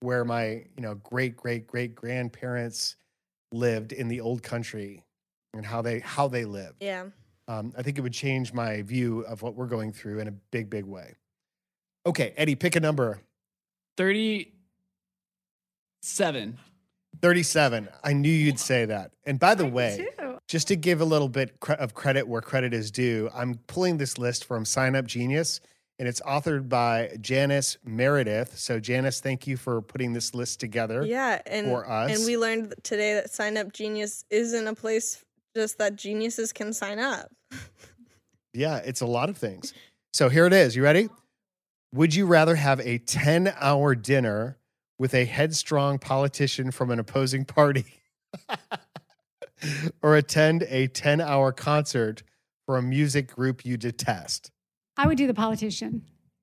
[0.00, 2.96] where my, you know, great great great grandparents
[3.52, 5.04] lived in the old country
[5.54, 6.82] and how they how they lived.
[6.82, 7.06] yeah.
[7.48, 10.32] Um, I think it would change my view of what we're going through in a
[10.32, 11.14] big big way.
[12.06, 13.20] Okay, Eddie, pick a number.
[13.96, 16.58] Thirty-seven.
[17.22, 17.88] 37.
[18.04, 19.10] I knew you'd say that.
[19.24, 20.06] And by the way,
[20.48, 23.96] just to give a little bit cre- of credit where credit is due, I'm pulling
[23.96, 25.60] this list from Sign Up Genius,
[25.98, 28.58] and it's authored by Janice Meredith.
[28.58, 31.06] So, Janice, thank you for putting this list together.
[31.06, 32.14] Yeah, and for us.
[32.14, 35.24] and we learned today that Sign Up Genius isn't a place
[35.56, 37.30] just that geniuses can sign up.
[38.52, 39.74] Yeah, it's a lot of things.
[40.14, 40.74] So, here it is.
[40.74, 41.10] You ready?
[41.96, 44.58] Would you rather have a 10 hour dinner
[44.98, 47.86] with a headstrong politician from an opposing party
[50.02, 52.22] or attend a 10 hour concert
[52.66, 54.50] for a music group you detest?
[54.98, 56.02] I would do the politician.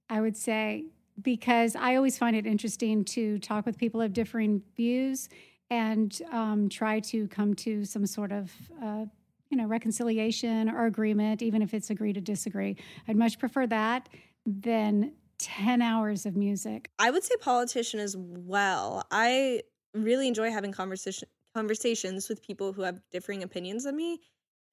[0.10, 0.86] I would say
[1.22, 5.30] because I always find it interesting to talk with people of differing views
[5.70, 9.06] and um, try to come to some sort of uh,
[9.52, 12.76] you know reconciliation or agreement, even if it's agree to disagree.
[13.08, 14.10] I'd much prefer that
[14.48, 15.12] than
[15.43, 16.89] ten hours of music.
[16.97, 19.06] I would say politician as well.
[19.12, 19.62] I
[19.93, 24.21] really enjoy having conversation conversations with people who have differing opinions than me.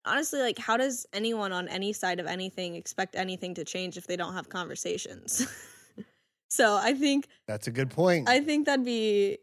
[0.06, 4.06] Honestly, like how does anyone on any side of anything expect anything to change if
[4.06, 5.46] they don't have conversations?
[6.50, 8.28] so I think That's a good point.
[8.28, 9.38] I think that'd be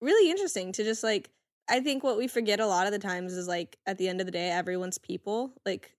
[0.00, 1.30] really interesting to just like
[1.68, 4.20] I think what we forget a lot of the times is like at the end
[4.20, 5.52] of the day everyone's people.
[5.64, 5.94] Like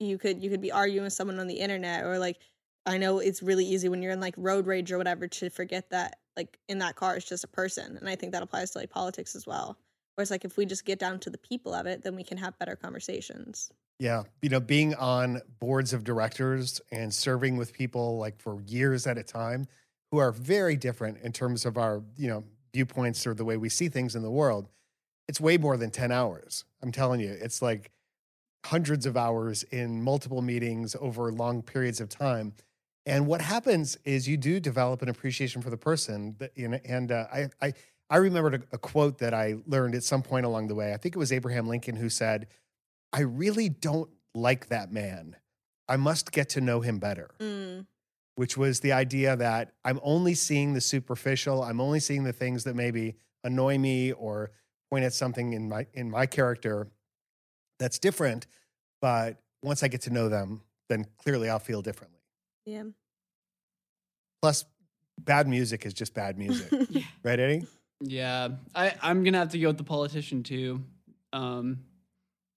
[0.00, 2.38] you could you could be arguing with someone on the internet or like
[2.86, 5.90] I know it's really easy when you're in like road rage or whatever to forget
[5.90, 7.96] that like in that car it's just a person.
[7.96, 9.76] And I think that applies to like politics as well.
[10.14, 12.38] Whereas like if we just get down to the people of it, then we can
[12.38, 13.70] have better conversations.
[13.98, 14.22] Yeah.
[14.40, 19.18] You know, being on boards of directors and serving with people like for years at
[19.18, 19.66] a time
[20.10, 23.68] who are very different in terms of our, you know, viewpoints or the way we
[23.68, 24.68] see things in the world,
[25.28, 26.64] it's way more than 10 hours.
[26.82, 27.90] I'm telling you, it's like
[28.66, 32.52] hundreds of hours in multiple meetings over long periods of time.
[33.06, 36.34] And what happens is you do develop an appreciation for the person.
[36.38, 37.72] That, you know, and uh, I, I,
[38.10, 40.92] I remembered a, a quote that I learned at some point along the way.
[40.92, 42.48] I think it was Abraham Lincoln who said,
[43.12, 45.36] I really don't like that man.
[45.88, 47.86] I must get to know him better, Mm.
[48.34, 51.62] which was the idea that I'm only seeing the superficial.
[51.62, 53.14] I'm only seeing the things that maybe
[53.44, 54.50] annoy me or
[54.90, 56.88] point at something in my in my character
[57.78, 58.48] that's different.
[59.00, 62.15] But once I get to know them, then clearly I'll feel differently.
[62.66, 62.82] Yeah.
[64.42, 64.64] Plus,
[65.18, 66.70] bad music is just bad music,
[67.22, 67.66] right, Eddie?
[68.00, 70.82] Yeah, I I'm gonna have to go with the politician too.
[71.32, 71.78] Um,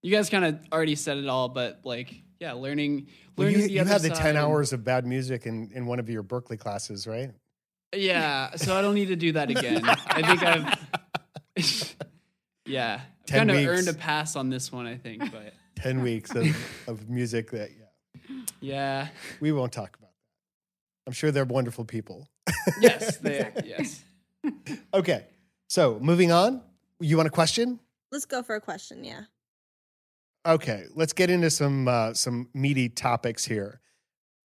[0.02, 3.68] you guys kind of already said it all, but like, yeah, learning Well, learning you
[3.68, 6.24] the you other had the ten hours of bad music in in one of your
[6.24, 7.32] Berklee classes, right?
[7.96, 9.82] Yeah, so I don't need to do that again.
[9.86, 11.96] I think I've.
[12.66, 14.86] yeah, I've 10 kind of earned a pass on this one.
[14.86, 16.46] I think, but Ten weeks of,
[16.88, 18.36] of music that yeah.
[18.60, 19.08] yeah,
[19.40, 19.99] We won't talk about that.
[21.10, 22.30] I'm sure they're wonderful people.
[22.80, 23.52] yes, they, are.
[23.66, 24.04] yes.
[24.94, 25.26] Okay.
[25.68, 26.62] So moving on.
[27.00, 27.80] You want a question?
[28.12, 29.22] Let's go for a question, yeah.
[30.46, 33.82] Okay, let's get into some uh, some meaty topics here.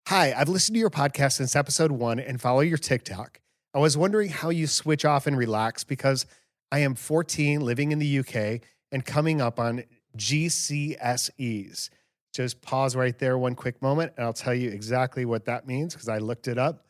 [0.06, 3.40] Hi, I've listened to your podcast since episode one and follow your TikTok.
[3.74, 6.24] I was wondering how you switch off and relax because
[6.70, 8.60] I am 14, living in the UK,
[8.92, 9.82] and coming up on
[10.16, 11.90] GCSEs.
[12.34, 15.94] Just pause right there one quick moment, and I'll tell you exactly what that means
[15.94, 16.84] because I looked it up.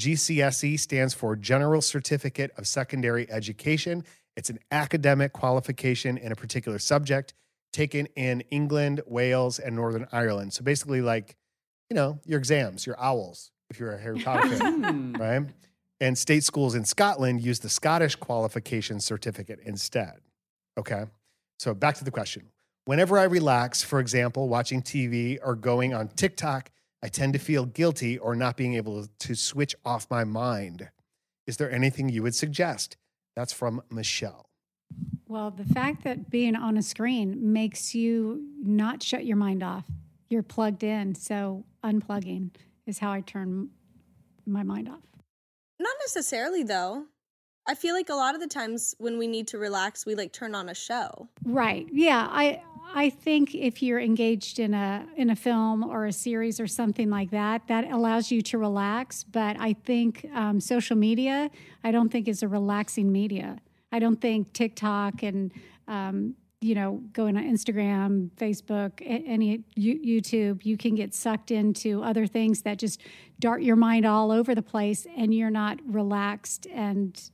[0.00, 4.04] GCSE stands for General Certificate of Secondary Education.
[4.36, 7.34] It's an academic qualification in a particular subject
[7.72, 10.54] taken in England, Wales, and Northern Ireland.
[10.54, 11.36] So basically, like,
[11.90, 15.12] you know, your exams, your owls, if you're a Harry Potter fan, Hmm.
[15.16, 15.46] right?
[16.00, 20.20] And state schools in Scotland use the Scottish qualification certificate instead.
[20.78, 21.04] Okay.
[21.58, 22.48] So back to the question.
[22.86, 26.70] Whenever I relax, for example, watching TV or going on TikTok,
[27.02, 30.88] I tend to feel guilty or not being able to switch off my mind.
[31.48, 32.96] Is there anything you would suggest?
[33.34, 34.48] That's from Michelle.
[35.26, 39.84] Well, the fact that being on a screen makes you not shut your mind off.
[40.28, 41.16] You're plugged in.
[41.16, 42.50] So unplugging
[42.86, 43.70] is how I turn
[44.46, 45.02] my mind off.
[45.80, 47.06] Not necessarily though.
[47.68, 50.32] I feel like a lot of the times when we need to relax, we like
[50.32, 51.28] turn on a show.
[51.44, 51.88] Right.
[51.90, 52.28] Yeah.
[52.30, 52.62] I
[52.94, 57.10] I think if you're engaged in a in a film or a series or something
[57.10, 59.24] like that, that allows you to relax.
[59.24, 61.50] But I think um, social media,
[61.84, 63.58] I don't think is a relaxing media.
[63.92, 65.52] I don't think TikTok and
[65.88, 72.26] um, you know going on Instagram, Facebook, any YouTube, you can get sucked into other
[72.26, 73.00] things that just
[73.40, 77.30] dart your mind all over the place, and you're not relaxed and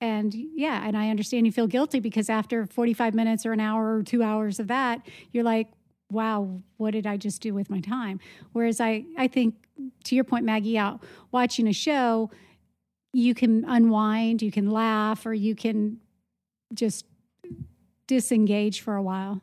[0.00, 3.96] and yeah, and I understand you feel guilty because after 45 minutes or an hour
[3.96, 5.68] or two hours of that, you're like,
[6.10, 8.18] wow, what did I just do with my time?
[8.52, 9.54] Whereas I, I think,
[10.04, 12.30] to your point, Maggie, out watching a show,
[13.12, 15.98] you can unwind, you can laugh, or you can
[16.74, 17.04] just
[18.06, 19.40] disengage for a while.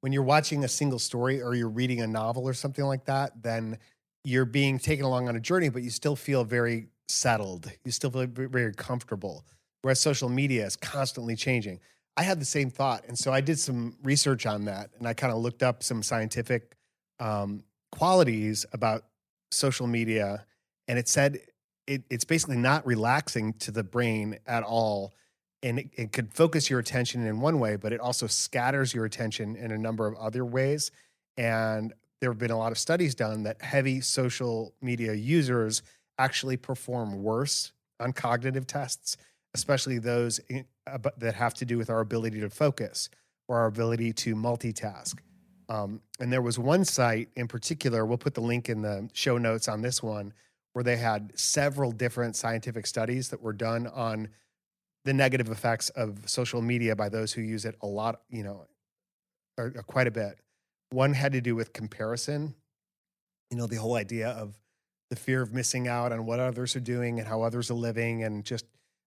[0.00, 3.42] When you're watching a single story or you're reading a novel or something like that,
[3.42, 3.78] then
[4.24, 7.70] you're being taken along on a journey, but you still feel very settled.
[7.84, 9.44] You still feel very very comfortable.
[9.86, 11.78] Whereas social media is constantly changing.
[12.16, 13.04] I had the same thought.
[13.06, 16.02] And so I did some research on that and I kind of looked up some
[16.02, 16.74] scientific
[17.20, 19.04] um, qualities about
[19.52, 20.44] social media.
[20.88, 21.38] And it said
[21.86, 25.14] it, it's basically not relaxing to the brain at all.
[25.62, 29.04] And it, it could focus your attention in one way, but it also scatters your
[29.04, 30.90] attention in a number of other ways.
[31.36, 35.84] And there have been a lot of studies done that heavy social media users
[36.18, 37.70] actually perform worse
[38.00, 39.16] on cognitive tests,
[39.56, 43.08] especially those in, ab- that have to do with our ability to focus
[43.48, 45.18] or our ability to multitask.
[45.68, 49.38] Um, and there was one site in particular, we'll put the link in the show
[49.38, 50.32] notes on this one,
[50.72, 54.28] where they had several different scientific studies that were done on
[55.04, 58.66] the negative effects of social media by those who use it a lot, you know,
[59.56, 60.38] or, or quite a bit.
[60.90, 62.54] One had to do with comparison,
[63.50, 64.58] you know, the whole idea of
[65.10, 68.24] the fear of missing out on what others are doing and how others are living,
[68.24, 68.66] and just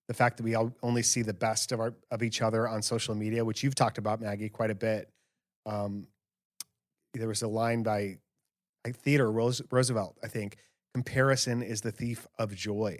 [0.09, 2.81] the fact that we all only see the best of our of each other on
[2.81, 5.07] social media, which you've talked about, Maggie, quite a bit.
[5.67, 6.07] Um,
[7.13, 8.17] there was a line by
[8.87, 10.57] Theodore Roosevelt, I think,
[10.95, 12.97] comparison is the thief of joy.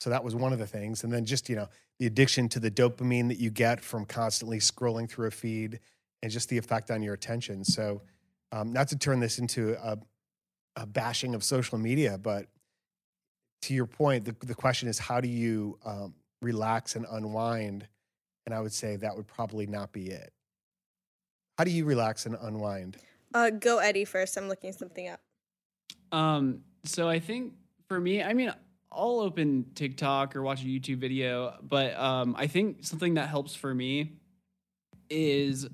[0.00, 1.04] So that was one of the things.
[1.04, 1.68] And then just, you know,
[2.00, 5.78] the addiction to the dopamine that you get from constantly scrolling through a feed
[6.24, 7.64] and just the effect on your attention.
[7.64, 8.02] So,
[8.50, 9.96] um, not to turn this into a,
[10.74, 12.48] a bashing of social media, but
[13.62, 17.86] to your point, the, the question is how do you um, relax and unwind?
[18.44, 20.32] And I would say that would probably not be it.
[21.58, 22.96] How do you relax and unwind?
[23.32, 24.36] Uh, go Eddie first.
[24.36, 25.20] I'm looking something up.
[26.10, 27.54] Um, so I think
[27.88, 28.52] for me, I mean,
[28.90, 33.54] I'll open TikTok or watch a YouTube video, but um, I think something that helps
[33.54, 34.18] for me
[35.08, 35.66] is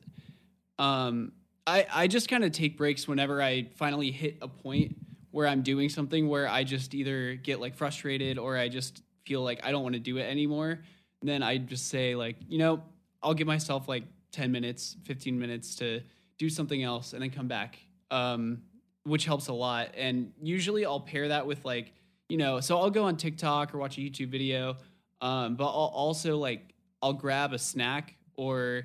[0.78, 1.32] um,
[1.66, 4.96] I I just kind of take breaks whenever I finally hit a point
[5.30, 9.42] where I'm doing something where I just either get like frustrated or I just feel
[9.42, 10.80] like I don't want to do it anymore.
[11.22, 12.82] then I just say like, you know,
[13.22, 16.00] I'll give myself like 10 minutes, 15 minutes to
[16.38, 17.78] do something else and then come back.
[18.10, 18.62] Um,
[19.08, 19.88] which helps a lot.
[19.96, 21.92] And usually I'll pair that with like,
[22.28, 24.76] you know, so I'll go on TikTok or watch a YouTube video,
[25.20, 28.84] um, but I'll also like I'll grab a snack or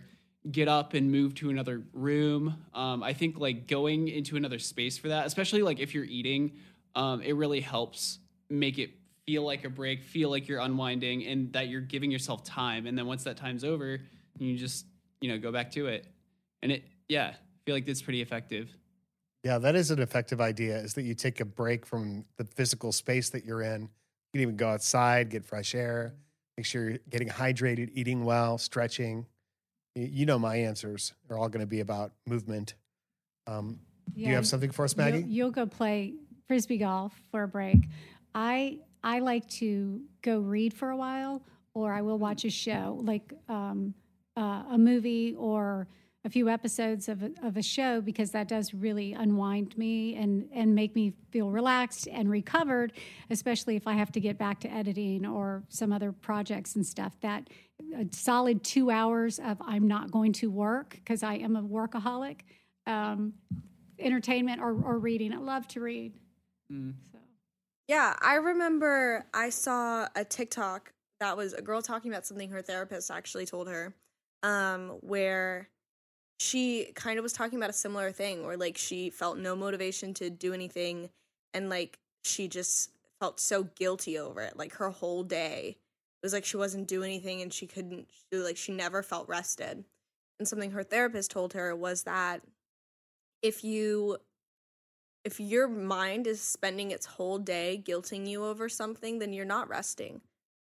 [0.49, 2.55] get up and move to another room.
[2.73, 6.53] Um, I think like going into another space for that, especially like if you're eating,
[6.95, 8.91] um, it really helps make it
[9.25, 12.85] feel like a break, feel like you're unwinding, and that you're giving yourself time.
[12.87, 13.99] And then once that time's over,
[14.37, 14.85] you just
[15.21, 16.07] you know go back to it.
[16.61, 18.69] And it yeah, I feel like that's pretty effective.
[19.43, 22.91] Yeah, that is an effective idea is that you take a break from the physical
[22.93, 23.81] space that you're in.
[23.81, 23.89] You
[24.33, 26.15] can even go outside, get fresh air,
[26.57, 29.25] make sure you're getting hydrated, eating well, stretching.
[29.95, 32.75] You- You know, my answers are all going to be about movement.
[33.45, 33.81] Um,
[34.15, 35.25] do you have something for us, You'll- Maggie?
[35.27, 36.13] You'll, go play
[36.47, 37.79] frisbee golf for a break.
[38.33, 42.99] I I like to go read for a while, or I will watch a show
[43.03, 43.93] like um,
[44.37, 45.87] uh, a movie or
[46.25, 50.47] a few episodes of a, of a show because that does really unwind me and
[50.53, 52.93] and make me feel relaxed and recovered
[53.29, 57.13] especially if i have to get back to editing or some other projects and stuff.
[57.19, 57.49] That
[57.97, 62.39] a solid two hours of i'm not going to work because i am a workaholic
[62.87, 63.33] um,
[63.99, 65.33] entertainment or, or reading.
[65.33, 66.13] I love to read.
[66.71, 66.93] Mm.
[67.87, 72.61] Yeah, I remember I saw a TikTok that was a girl talking about something her
[72.61, 73.93] therapist actually told her,
[74.41, 75.69] um, where
[76.39, 80.13] she kind of was talking about a similar thing where like she felt no motivation
[80.15, 81.09] to do anything
[81.53, 84.57] and like she just felt so guilty over it.
[84.57, 88.39] Like her whole day it was like she wasn't doing anything and she couldn't she,
[88.39, 89.83] like she never felt rested.
[90.39, 92.41] And something her therapist told her was that
[93.41, 94.17] if you
[95.23, 99.69] if your mind is spending its whole day guilting you over something, then you're not
[99.69, 100.21] resting.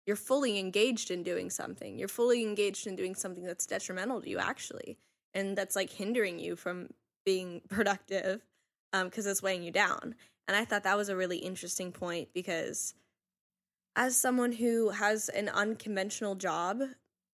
[0.05, 1.97] You're fully engaged in doing something.
[1.97, 4.97] You're fully engaged in doing something that's detrimental to you, actually,
[5.33, 6.89] and that's like hindering you from
[7.25, 8.45] being productive
[8.93, 10.15] because it's weighing you down.
[10.47, 12.93] And I thought that was a really interesting point because
[13.97, 16.81] as someone who has an unconventional job,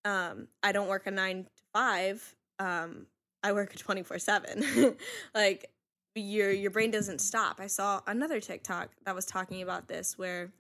[0.06, 2.36] um, I don't work a nine to five.
[2.58, 3.06] Um,
[3.44, 4.96] I work a twenty four seven.
[5.36, 5.70] Like
[6.16, 7.60] your your brain doesn't stop.
[7.60, 10.52] I saw another TikTok that was talking about this where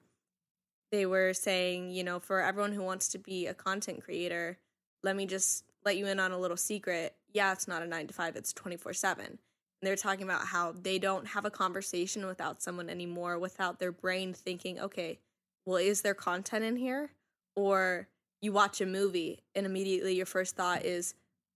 [0.91, 4.57] they were saying, you know, for everyone who wants to be a content creator,
[5.03, 7.15] let me just let you in on a little secret.
[7.33, 9.25] Yeah, it's not a 9 to 5, it's 24/7.
[9.25, 9.39] And
[9.87, 14.33] they're talking about how they don't have a conversation without someone anymore without their brain
[14.33, 15.19] thinking, "Okay,
[15.65, 17.11] well is there content in here?"
[17.55, 18.07] Or
[18.41, 21.15] you watch a movie and immediately your first thought is,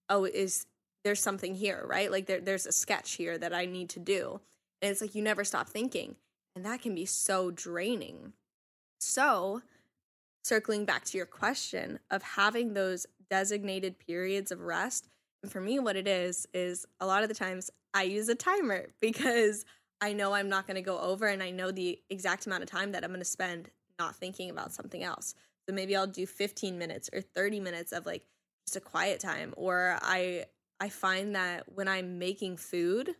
[0.10, 0.66] "Oh, is
[1.06, 2.12] there's something here, right?
[2.12, 4.42] Like there, there's a sketch here that I need to do.
[4.82, 6.16] And it's like you never stop thinking.
[6.56, 8.34] And that can be so draining.
[9.00, 9.62] So,
[10.44, 15.08] circling back to your question of having those designated periods of rest,
[15.44, 18.36] and for me, what it is, is a lot of the times I use a
[18.36, 19.64] timer because
[20.02, 22.70] I know I'm not going to go over and I know the exact amount of
[22.70, 25.36] time that I'm going to spend not thinking about something else.
[25.70, 28.26] So maybe I'll do 15 minutes or 30 minutes of like
[28.68, 30.46] just a quiet time or I
[30.80, 33.16] I find that when I'm making food,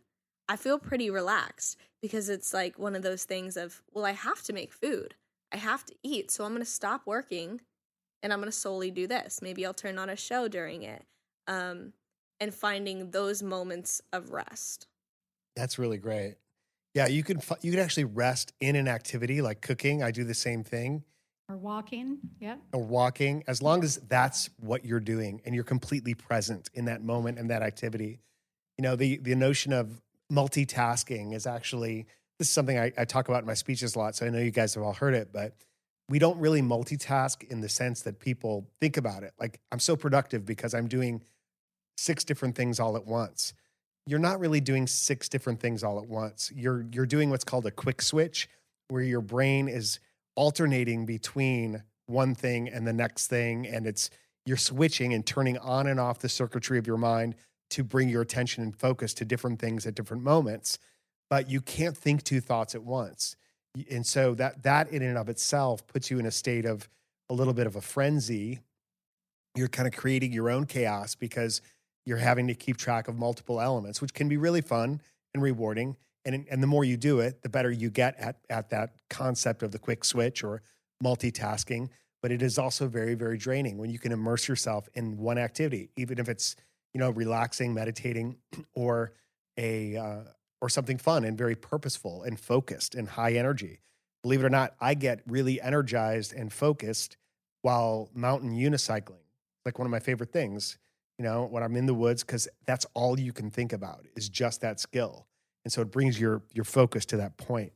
[0.48, 4.42] I feel pretty relaxed because it's like one of those things of, well, I have
[4.44, 5.14] to make food.
[5.52, 6.30] I have to eat.
[6.30, 7.60] So I'm going to stop working
[8.22, 9.40] and I'm going to solely do this.
[9.42, 11.04] Maybe I'll turn on a show during it.
[11.46, 11.92] Um,
[12.38, 14.86] and finding those moments of rest.
[15.54, 16.36] That's really great.
[16.94, 20.02] Yeah, you can you can actually rest in an activity like cooking.
[20.02, 21.04] I do the same thing
[21.48, 22.56] or walking yeah.
[22.72, 27.02] or walking as long as that's what you're doing and you're completely present in that
[27.02, 28.18] moment and that activity.
[28.78, 32.06] You know, the the notion of multitasking is actually
[32.38, 34.16] this is something I, I talk about in my speeches a lot.
[34.16, 35.54] So I know you guys have all heard it, but
[36.08, 39.32] we don't really multitask in the sense that people think about it.
[39.38, 41.22] Like I'm so productive because I'm doing
[41.96, 43.54] six different things all at once.
[44.06, 46.52] You're not really doing six different things all at once.
[46.54, 48.48] You're you're doing what's called a quick switch
[48.88, 49.98] where your brain is
[50.36, 54.10] alternating between one thing and the next thing and it's
[54.44, 57.34] you're switching and turning on and off the circuitry of your mind
[57.68, 60.78] to bring your attention and focus to different things at different moments
[61.28, 63.36] but you can't think two thoughts at once.
[63.90, 66.88] And so that that in and of itself puts you in a state of
[67.28, 68.60] a little bit of a frenzy.
[69.54, 71.60] You're kind of creating your own chaos because
[72.04, 75.00] you're having to keep track of multiple elements which can be really fun
[75.34, 78.70] and rewarding and and the more you do it the better you get at at
[78.70, 80.62] that concept of the quick switch or
[81.02, 81.88] multitasking.
[82.22, 85.90] But it is also very very draining when you can immerse yourself in one activity
[85.96, 86.56] even if it's
[86.92, 88.36] you know relaxing meditating
[88.74, 89.12] or
[89.56, 90.20] a uh,
[90.60, 93.80] or something fun and very purposeful and focused and high energy.
[94.22, 97.16] Believe it or not i get really energized and focused
[97.62, 99.22] while mountain unicycling
[99.64, 100.78] like one of my favorite things
[101.16, 104.28] you know when i'm in the woods because that's all you can think about is
[104.28, 105.28] just that skill
[105.66, 107.72] and so it brings your your focus to that point.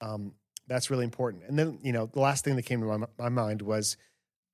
[0.00, 0.34] Um,
[0.68, 1.42] that's really important.
[1.48, 3.96] And then you know the last thing that came to my, my mind was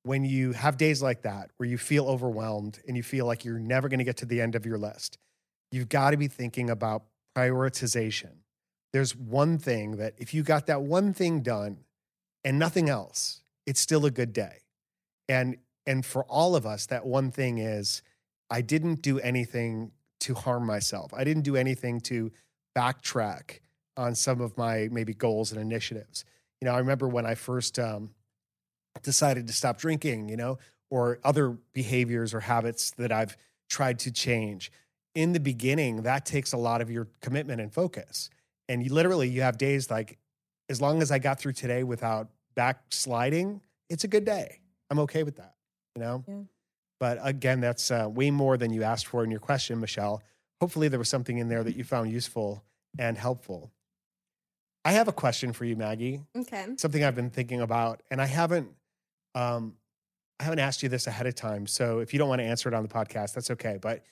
[0.04, 3.58] when you have days like that where you feel overwhelmed and you feel like you're
[3.58, 5.18] never going to get to the end of your list
[5.70, 7.04] you've got to be thinking about
[7.36, 8.38] prioritization.
[8.94, 11.84] There's one thing that if you got that one thing done
[12.44, 14.62] and nothing else it's still a good day.
[15.28, 18.00] And and for all of us that one thing is
[18.48, 21.12] i didn't do anything to harm myself.
[21.12, 22.30] I didn't do anything to
[22.76, 23.60] backtrack
[23.96, 26.24] on some of my maybe goals and initiatives.
[26.60, 28.10] You know i remember when i first um,
[29.02, 30.58] decided to stop drinking you know
[30.90, 33.36] or other behaviors or habits that i've
[33.68, 34.70] tried to change.
[35.14, 38.30] In the beginning that takes a lot of your commitment and focus.
[38.68, 40.18] And you literally you have days like
[40.68, 44.60] as long as i got through today without backsliding it's a good day.
[44.90, 45.54] I'm okay with that
[45.94, 46.24] you know?
[46.26, 46.34] Yeah.
[46.98, 50.22] But again, that's uh, way more than you asked for in your question, Michelle.
[50.60, 52.62] Hopefully, there was something in there that you found useful
[52.98, 53.72] and helpful.
[54.84, 56.22] I have a question for you, Maggie.
[56.36, 56.66] Okay.
[56.76, 58.70] Something I've been thinking about, and I haven't,
[59.34, 59.74] um,
[60.38, 61.66] I haven't asked you this ahead of time.
[61.66, 63.78] So if you don't want to answer it on the podcast, that's okay.
[63.80, 64.04] But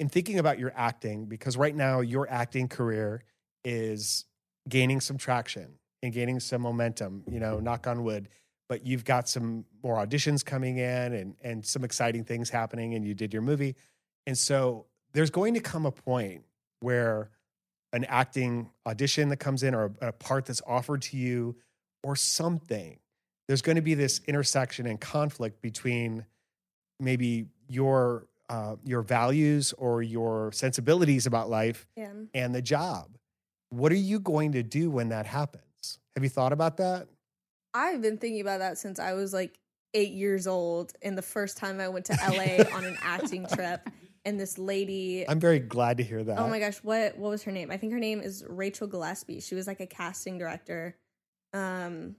[0.00, 3.22] in thinking about your acting, because right now your acting career
[3.64, 4.24] is
[4.68, 7.24] gaining some traction and gaining some momentum.
[7.30, 8.28] You know, knock on wood.
[8.66, 13.04] But you've got some more auditions coming in and and some exciting things happening, and
[13.04, 13.76] you did your movie,
[14.26, 16.44] and so there's going to come a point
[16.80, 17.30] where
[17.92, 21.56] an acting audition that comes in or a, a part that's offered to you
[22.02, 22.98] or something
[23.46, 26.24] there's going to be this intersection and conflict between
[27.00, 32.12] maybe your uh, your values or your sensibilities about life Yeah.
[32.34, 33.16] and the job
[33.70, 37.08] what are you going to do when that happens have you thought about that
[37.76, 39.58] I've been thinking about that since I was like
[39.94, 40.92] eight years old.
[41.02, 43.80] And the first time I went to LA on an acting trip,
[44.24, 47.42] and this lady, i'm very glad to hear that oh my gosh, what what was
[47.44, 47.70] her name?
[47.70, 49.40] I think her name is Rachel Gillespie.
[49.40, 50.96] She was like a casting director,
[51.52, 52.16] um,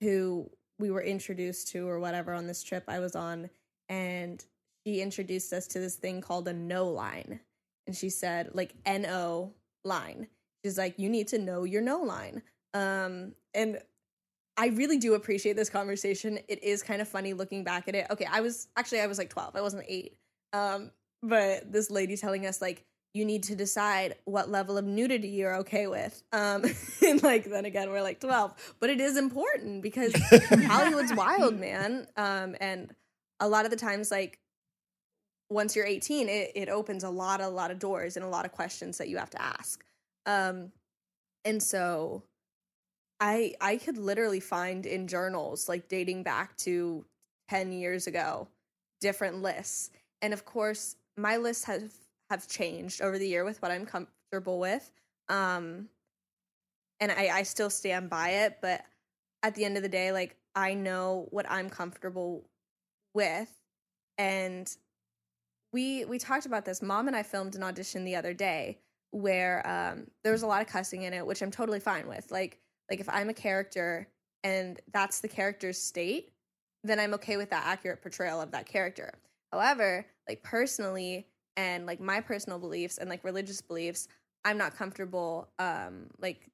[0.00, 3.50] who we were introduced to or whatever on this trip I was on,
[3.88, 4.44] and
[4.86, 7.40] she introduced us to this thing called a no line,
[7.86, 9.52] and she said like N O
[9.84, 10.28] line.
[10.64, 12.42] She's like, you need to know your no line.
[12.74, 13.78] Um, and
[14.56, 16.40] I really do appreciate this conversation.
[16.48, 18.06] It is kind of funny looking back at it.
[18.10, 19.54] Okay, I was actually I was like 12.
[19.54, 20.16] I wasn't 8.
[20.52, 20.90] Um
[21.22, 25.56] but this lady telling us like you need to decide what level of nudity you're
[25.56, 26.22] okay with.
[26.32, 26.64] Um
[27.06, 28.76] and like then again we're like 12.
[28.80, 30.12] But it is important because
[30.66, 32.06] Hollywood's wild, man.
[32.16, 32.94] Um and
[33.40, 34.38] a lot of the times like
[35.50, 38.44] once you're 18, it, it opens a lot, a lot of doors and a lot
[38.44, 39.82] of questions that you have to ask.
[40.26, 40.72] Um,
[41.44, 42.24] and so
[43.20, 47.04] I I could literally find in journals like dating back to
[47.48, 48.48] 10 years ago
[49.00, 49.90] different lists.
[50.20, 51.92] And of course, my lists have
[52.30, 54.90] have changed over the year with what I'm comfortable with.
[55.28, 55.88] Um
[57.00, 58.84] and I I still stand by it, but
[59.42, 62.44] at the end of the day like I know what I'm comfortable
[63.14, 63.50] with
[64.16, 64.74] and
[65.72, 68.78] we we talked about this mom and I filmed an audition the other day
[69.10, 72.30] where um there was a lot of cussing in it, which I'm totally fine with.
[72.30, 72.58] Like
[72.90, 74.08] like if I'm a character
[74.44, 76.30] and that's the character's state,
[76.84, 79.14] then I'm okay with that accurate portrayal of that character.
[79.52, 81.26] However, like personally
[81.56, 84.08] and like my personal beliefs and like religious beliefs,
[84.44, 86.50] I'm not comfortable um like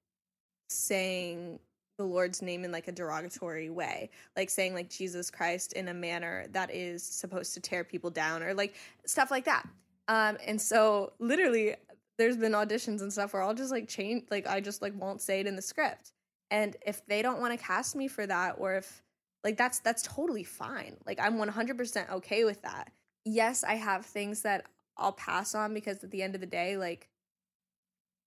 [0.69, 1.59] saying
[1.99, 5.95] the Lord's name in like a derogatory way, like saying like Jesus Christ in a
[5.95, 8.75] manner that is supposed to tear people down or like
[9.07, 9.67] stuff like that.
[10.09, 11.77] Um and so literally
[12.19, 15.21] there's been auditions and stuff where I'll just like change like I just like won't
[15.21, 16.13] say it in the script.
[16.51, 19.03] And if they don't want to cast me for that or if
[19.45, 20.97] like that's that's totally fine.
[21.07, 22.91] Like I'm 100% okay with that.
[23.25, 24.67] Yes, I have things that
[24.97, 27.09] I'll pass on because at the end of the day like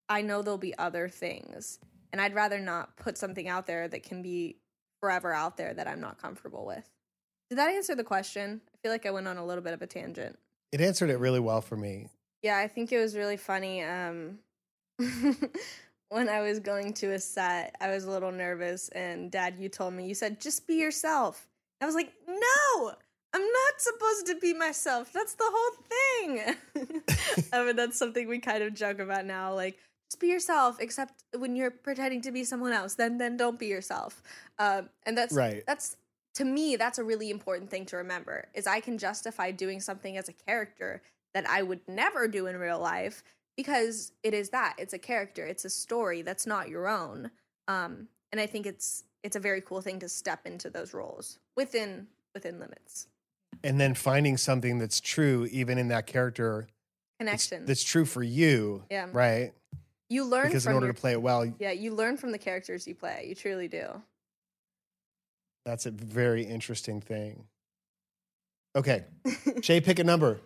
[0.10, 1.80] I know there'll be other things.
[2.12, 4.58] And I'd rather not put something out there that can be
[5.02, 6.90] forever out there that I'm not comfortable with.
[7.50, 8.62] Did that answer the question?
[8.74, 10.38] I feel like I went on a little bit of a tangent.
[10.72, 12.10] it answered it really well for me
[12.42, 13.84] Yeah, I think it was really funny.
[13.84, 14.40] Um,
[16.10, 19.70] when I was going to a set, I was a little nervous, and Dad, you
[19.70, 21.48] told me you said just be yourself.
[21.82, 22.94] I was like, no,
[23.34, 25.12] I'm not supposed to be myself.
[25.14, 27.02] That's the whole thing.
[27.54, 29.54] I mean, that's something we kind of joke about now.
[29.54, 29.78] Like,
[30.10, 32.96] just be yourself, except when you're pretending to be someone else.
[32.96, 34.24] Then, then don't be yourself.
[34.58, 35.64] Um, and that's Right.
[35.68, 35.98] That's
[36.36, 38.48] to me, that's a really important thing to remember.
[38.54, 41.02] Is I can justify doing something as a character
[41.34, 43.24] that I would never do in real life
[43.58, 47.32] because it is that it's a character, it's a story that's not your own.
[47.68, 51.40] Um, and I think it's it's a very cool thing to step into those roles
[51.56, 53.08] within within limits.
[53.64, 56.68] And then finding something that's true even in that character
[57.20, 57.66] Connection.
[57.66, 59.08] that's true for you Yeah.
[59.12, 59.54] right
[60.10, 62.38] you learn because in order your, to play it well yeah, you learn from the
[62.38, 63.26] characters you play.
[63.28, 63.86] You truly do.
[65.66, 67.44] that's a very interesting thing
[68.76, 69.06] okay
[69.62, 70.40] shay pick a number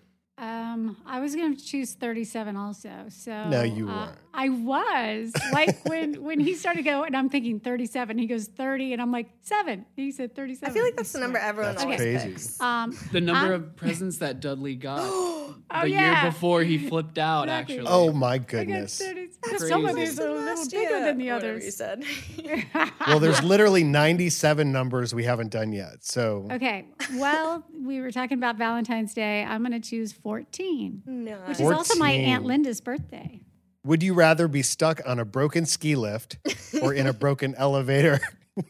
[0.72, 2.89] Um, I was going to choose 37 also.
[3.09, 4.17] So No, you uh, weren't.
[4.34, 8.17] I was like when when he started going, and I'm thinking 37.
[8.17, 9.86] He goes 30, and I'm like seven.
[9.95, 10.69] He said 37.
[10.69, 12.30] I feel like that's the number everyone That's always crazy.
[12.30, 12.59] picks.
[12.61, 15.01] Um, The number I'm- of presents that Dudley got
[15.71, 16.23] oh the yeah.
[16.23, 17.77] year before he flipped out, Exactly.
[17.79, 17.89] actually.
[17.91, 19.29] oh my goodness 30.
[19.67, 21.65] Some of these are a little bigger year, than the others.
[21.65, 22.03] You said.
[23.07, 26.85] well there's literally 97 numbers we haven't done yet so Okay.
[27.15, 29.43] Well, we were talking about Valentine's Day.
[29.43, 31.37] I'm going to choose 14, no.
[31.47, 33.41] which is also my Aunt Linda's birthday.
[33.83, 36.37] would you rather be stuck on a broken ski lift
[36.81, 38.19] or in a broken elevator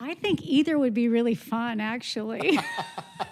[0.00, 2.58] I think either would be really fun, actually.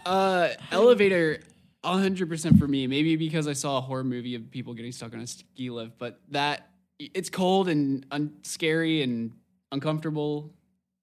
[0.06, 1.40] Uh, elevator,
[1.84, 2.86] hundred percent for me.
[2.86, 5.98] Maybe because I saw a horror movie of people getting stuck on a ski lift,
[5.98, 6.68] but that
[6.98, 9.32] it's cold and un- scary and
[9.72, 10.52] uncomfortable,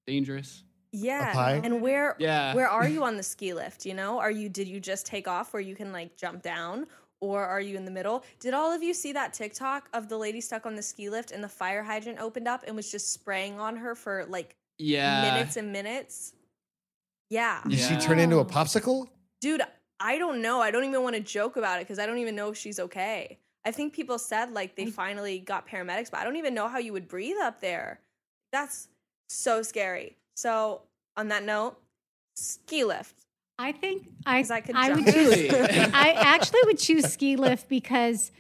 [0.06, 0.64] dangerous.
[0.94, 1.60] Yeah.
[1.64, 2.54] And where Yeah.
[2.54, 4.20] where are you on the ski lift, you know?
[4.20, 6.86] Are you did you just take off where you can like jump down
[7.20, 8.24] or are you in the middle?
[8.40, 11.32] Did all of you see that TikTok of the lady stuck on the ski lift
[11.32, 15.34] and the fire hydrant opened up and was just spraying on her for like Yeah,
[15.34, 16.34] minutes and minutes?
[17.30, 17.62] Yeah.
[17.68, 19.08] Did she turn into a popsicle?
[19.42, 19.62] Dude,
[20.00, 20.62] I don't know.
[20.62, 22.80] I don't even want to joke about it cuz I don't even know if she's
[22.80, 23.39] okay.
[23.66, 24.93] I think people said like they mm.
[24.93, 28.00] finally got paramedics, but I don't even know how you would breathe up there.
[28.52, 28.88] That's
[29.30, 30.16] so scary.
[30.36, 30.84] So,
[31.18, 31.78] on that note,
[32.36, 33.26] ski lift.
[33.60, 35.52] I think I 'Cause I could I would choose
[35.93, 38.32] I actually would choose ski lift because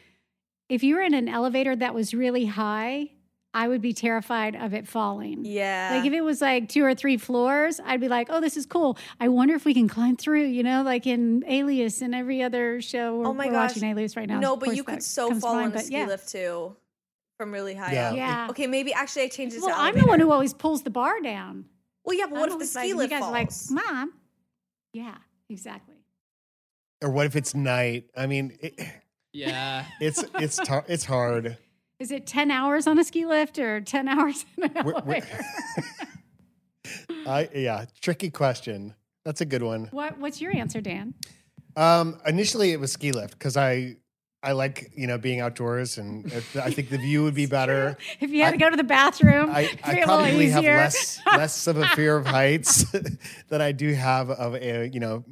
[0.69, 3.11] if you were in an elevator that was really high,
[3.57, 5.43] I would be terrified of it falling.
[5.43, 5.95] Yeah.
[5.95, 8.67] Like if it was like two or three floors, I'd be like, "Oh, this is
[8.67, 8.99] cool.
[9.19, 12.81] I wonder if we can climb through." You know, like in Alias and every other
[12.81, 13.17] show.
[13.17, 13.71] We're, Oh my we're gosh.
[13.71, 14.39] watching Alias right now.
[14.39, 16.05] no, but you could so fall on a ski yeah.
[16.05, 16.75] lift too,
[17.39, 18.09] from really high Yeah.
[18.11, 18.15] up.
[18.15, 18.47] Yeah.
[18.51, 20.91] Okay, maybe actually I changed it Well, to I'm the one who always pulls the
[20.91, 21.65] bar down.
[22.05, 23.71] Well, yeah, but what I'm if the ski like, lift you guys are like, falls?
[23.71, 24.13] "Mom."
[24.93, 25.15] Yeah,
[25.49, 25.95] exactly.
[27.03, 28.05] Or what if it's night?
[28.15, 28.79] I mean, it,
[29.33, 29.85] yeah.
[29.99, 31.57] it's it's tar- it's hard.
[31.99, 35.21] Is it 10 hours on a ski lift or 10 hours in an We're- we're-
[37.27, 38.93] I yeah, tricky question.
[39.25, 39.89] That's a good one.
[39.91, 41.13] what, what's your answer, Dan?
[41.75, 43.97] Um, initially, it was ski lift because I
[44.41, 46.25] I like you know being outdoors and
[46.55, 47.97] I think the view would be better.
[48.21, 51.67] If you had I- to go to the bathroom, I, I probably have less less
[51.67, 52.85] of a fear of heights
[53.49, 55.25] than I do have of a you know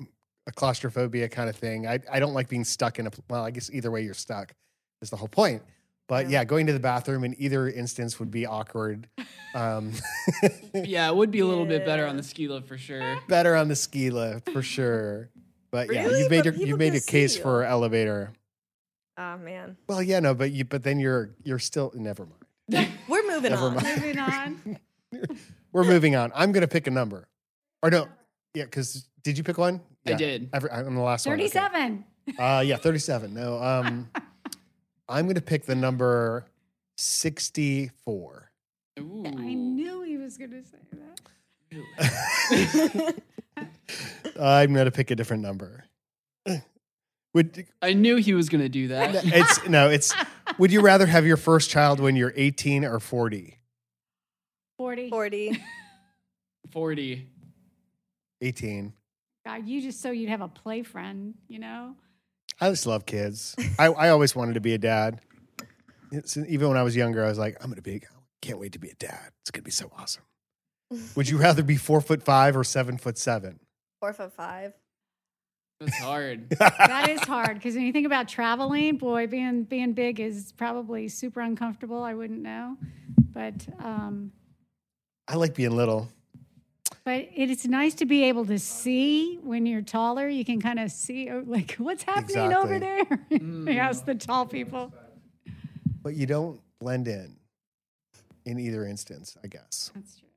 [0.47, 1.87] a claustrophobia kind of thing.
[1.87, 3.45] I I don't like being stuck in a well.
[3.45, 4.53] I guess either way you're stuck
[5.01, 5.63] is the whole point.
[6.07, 9.07] But yeah, going to the bathroom in either instance would be awkward.
[9.55, 9.93] Um,
[10.73, 13.17] Yeah, it would be a little bit better on the ski lift for sure.
[13.27, 15.29] better on the ski lift for sure.
[15.71, 16.23] But yeah, Really?
[16.23, 17.41] you made But your, people you made a case you.
[17.41, 18.33] for elevator.
[19.17, 22.89] Oh man, Well, yeah, no, but you but then you're you're still never mind.
[23.07, 23.75] we're moving Never on.
[23.75, 23.95] mind.
[24.01, 24.79] Moving on.
[25.71, 26.31] We're moving on.
[26.35, 27.27] I'm gonna pick a number.
[27.81, 28.07] Or no,
[28.53, 29.81] yeah, because did you pick one?
[30.05, 30.49] I did.
[30.53, 31.33] Every, I'm the last one.
[31.39, 31.47] okay.
[31.47, 32.05] 37.
[32.39, 33.33] Uh, yeah, 37.
[33.33, 34.09] No, um,
[35.07, 36.45] I'm gonna pick the number
[36.97, 38.51] 64.
[38.99, 39.23] Ooh.
[39.25, 41.21] I knew he was going to say that.
[44.39, 45.83] I'm gonna pick a different number.
[47.33, 49.25] Would I knew he was gonna do that.
[49.25, 50.13] it's no, it's
[50.57, 53.57] would you rather have your first child when you're 18 or 40?
[54.77, 55.09] 40.
[55.09, 55.61] Forty.
[56.71, 57.27] Forty.
[58.41, 58.93] 18.
[59.45, 61.95] God, you just so you'd have a play friend, you know?
[62.61, 63.55] I just love kids.
[63.77, 65.19] I, I always wanted to be a dad.
[66.11, 68.01] It's- even when I was younger, I was like, I'm gonna be.
[68.41, 69.31] Can't wait to be a dad.
[69.41, 70.23] It's gonna be so awesome.
[71.15, 73.59] Would you rather be four foot five or seven foot seven?
[73.99, 74.73] Four foot five.
[75.79, 76.49] That's hard.
[76.59, 81.07] That is hard because when you think about traveling, boy, being being big is probably
[81.09, 82.01] super uncomfortable.
[82.03, 82.77] I wouldn't know,
[83.33, 84.31] but um,
[85.27, 86.07] I like being little.
[87.05, 90.27] But it is nice to be able to see when you're taller.
[90.27, 93.05] You can kind of see oh, like what's happening over there.
[93.79, 94.91] Ask the tall people.
[96.01, 97.37] but you don't blend in
[98.45, 99.91] in either instance, I guess.
[99.93, 100.27] That's true.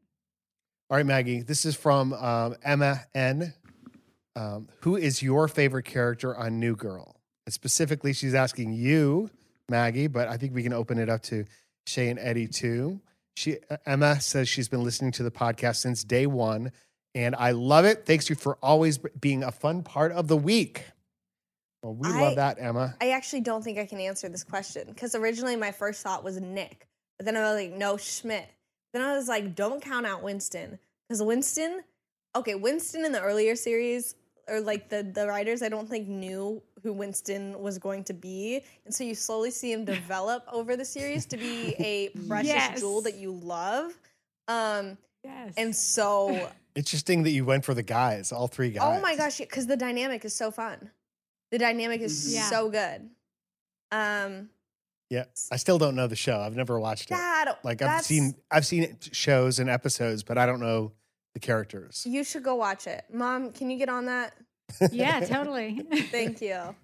[0.91, 3.53] All right, Maggie, this is from um, Emma N.
[4.37, 7.21] Um, who is your favorite character on New Girl?
[7.45, 9.31] And specifically, she's asking you,
[9.69, 11.45] Maggie, but I think we can open it up to
[11.87, 13.01] Shay and Eddie too.
[13.39, 16.72] She Emma says she's been listening to the podcast since day one,
[17.14, 18.05] and I love it.
[18.05, 20.84] Thanks you for always being a fun part of the week.
[21.84, 22.97] Well, we I- love that, Emma.
[23.01, 26.41] I actually don't think I can answer this question because originally my first thought was
[26.41, 28.49] Nick, but then I was like, no, Schmidt.
[28.93, 31.82] Then I was like, don't count out Winston because Winston,
[32.34, 34.16] okay, Winston in the earlier series
[34.49, 38.62] or like the the writers, I don't think knew who Winston was going to be,
[38.85, 42.81] and so you slowly see him develop over the series to be a precious Yes.
[42.81, 43.93] jewel that you love.
[44.49, 45.55] Um, Yes.
[45.57, 48.85] and so Interesting that you went for the guys, all three guys.
[48.85, 50.91] Oh my gosh, because the dynamic is so fun.
[51.51, 52.49] The dynamic is Yeah.
[52.49, 53.11] so good.
[53.91, 54.51] Um,
[55.11, 56.39] Yeah, I still don't know the show.
[56.41, 57.14] I've never watched it.
[57.14, 60.93] that Like I've seen I've seen shows and episodes, but I don't know
[61.35, 62.05] the characters.
[62.07, 63.51] You should go watch it, Mom.
[63.53, 64.35] Can you get on that?
[64.93, 65.83] Yeah, totally.
[66.11, 66.75] Thank you.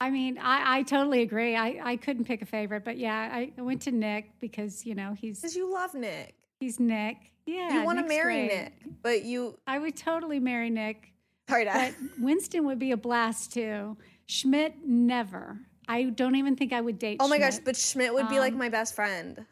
[0.00, 1.54] I mean, I, I totally agree.
[1.54, 5.14] I, I couldn't pick a favorite, but yeah, I went to Nick because you know
[5.14, 6.34] he's Because you love Nick.
[6.60, 7.16] he's Nick.
[7.46, 8.56] Yeah, you want to marry great.
[8.62, 8.72] Nick,
[9.02, 9.58] but you.
[9.66, 11.12] I would totally marry Nick,
[11.48, 13.96] Sorry, but Winston would be a blast too.
[14.26, 15.58] Schmidt never.
[15.88, 17.18] I don't even think I would date.
[17.20, 19.44] Oh my gosh, but Schmidt would be like Um, my best friend.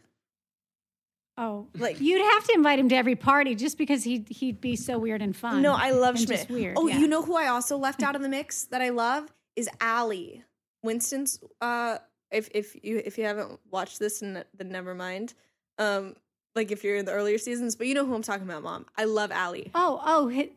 [1.41, 4.77] Oh, Like- you'd have to invite him to every party just because he'd he'd be
[4.77, 5.63] so weird and fun.
[5.63, 6.49] No, I love Schmidt.
[6.51, 6.77] Weird.
[6.79, 6.99] oh, yeah.
[6.99, 9.27] you know who I also left out of the mix that I love
[9.57, 10.45] is Allie.
[10.83, 11.99] Winston's uh
[12.31, 15.33] if if you if you haven't watched this then then never mind.
[15.79, 16.15] Um
[16.55, 18.85] like if you're in the earlier seasons, but you know who I'm talking about, mom.
[18.99, 19.71] I love Allie.
[19.75, 20.53] Oh, oh, hit,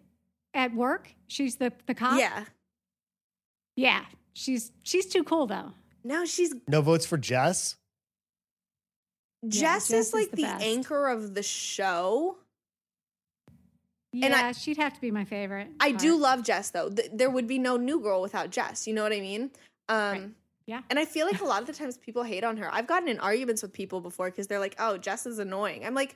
[0.54, 2.20] at work, she's the the cop.
[2.20, 2.46] Yeah.
[3.76, 4.06] yeah.
[4.34, 5.72] She's she's too cool though.
[6.04, 7.76] Now she's No votes for Jess.
[9.48, 12.38] Jess, Jess is is like the the, anchor of the show.
[14.12, 15.70] Yeah, And I- she'd have to be my favorite.
[15.80, 16.90] I do love Jess though.
[16.90, 18.86] Th- there would be no new girl without Jess.
[18.88, 19.52] You know what I mean?
[19.90, 20.30] Um Right.
[20.66, 20.82] Yeah.
[20.90, 22.74] And I feel like a lot of the times people hate on her.
[22.74, 25.94] I've gotten in arguments with people before because they're like, "Oh, Jess is annoying." I'm
[25.94, 26.16] like,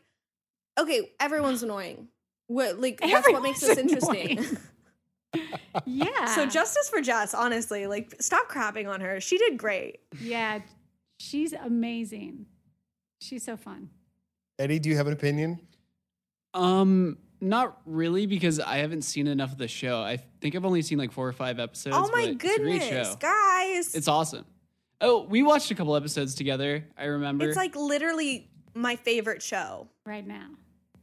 [0.79, 2.07] "Okay, everyone's annoying.
[2.47, 4.57] What like that's what makes us Everyone's interesting."
[5.85, 6.25] Yeah.
[6.33, 7.85] so justice for Jess, honestly.
[7.87, 9.19] Like, stop crapping on her.
[9.19, 9.99] She did great.
[10.21, 10.59] yeah,
[11.19, 12.45] she's amazing.
[13.19, 13.89] She's so fun.
[14.59, 15.59] Eddie, do you have an opinion?
[16.53, 20.01] Um, not really because I haven't seen enough of the show.
[20.01, 21.95] I think I've only seen like four or five episodes.
[21.97, 23.15] oh my but It's a great goodness, show.
[23.19, 23.93] guys!
[23.95, 24.45] It's awesome.
[24.99, 26.85] Oh, we watched a couple episodes together.
[26.97, 27.47] I remember.
[27.47, 30.47] it's like literally my favorite show right now.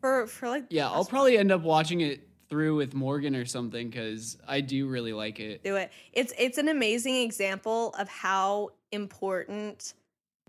[0.01, 3.89] for for like yeah, I'll probably end up watching it through with Morgan or something
[3.89, 5.63] because I do really like it.
[5.63, 5.93] do it.
[6.13, 9.95] It's it's an amazing example of how important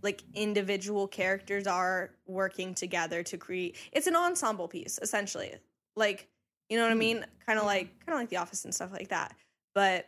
[0.01, 3.77] like individual characters are working together to create.
[3.91, 5.53] It's an ensemble piece essentially.
[5.95, 6.27] Like,
[6.69, 7.25] you know what I mean?
[7.45, 9.35] Kind of like kind of like The Office and stuff like that.
[9.73, 10.07] But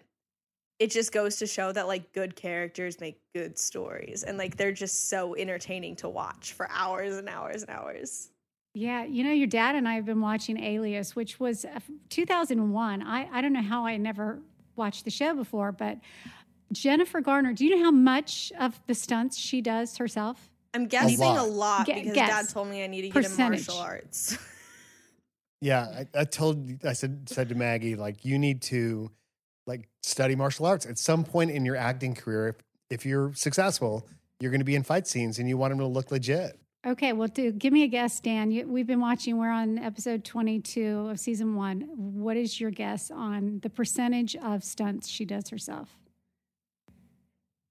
[0.80, 4.72] it just goes to show that like good characters make good stories and like they're
[4.72, 8.30] just so entertaining to watch for hours and hours and hours.
[8.76, 11.80] Yeah, you know, your dad and I have been watching Alias, which was uh,
[12.10, 13.02] 2001.
[13.02, 14.40] I, I don't know how I never
[14.76, 15.98] watched the show before, but
[16.72, 20.50] Jennifer Garner, do you know how much of the stunts she does herself?
[20.74, 21.50] I'm guessing a lot.
[21.50, 22.30] lot, Gu- because guess.
[22.30, 24.38] dad told me I need to get in martial arts.
[25.60, 29.10] Yeah, I, I told I said said to Maggie like you need to
[29.66, 32.50] like study martial arts at some point in your acting career.
[32.50, 32.56] If,
[32.90, 34.08] if you're successful,
[34.40, 36.60] you're going to be in fight scenes, and you want them to look legit.
[36.86, 38.52] Okay, well, do, give me a guess, Dan.
[38.52, 41.82] You, we've been watching, we're on episode 22 of season one.
[41.96, 45.98] What is your guess on the percentage of stunts she does herself?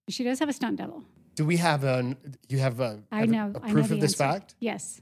[0.09, 1.05] She does have a stunt double.
[1.35, 2.17] Do we have a
[2.49, 3.53] you have a, I have a- know.
[3.55, 4.33] a I know proof the of this answer.
[4.41, 4.55] fact?
[4.61, 5.01] Yes.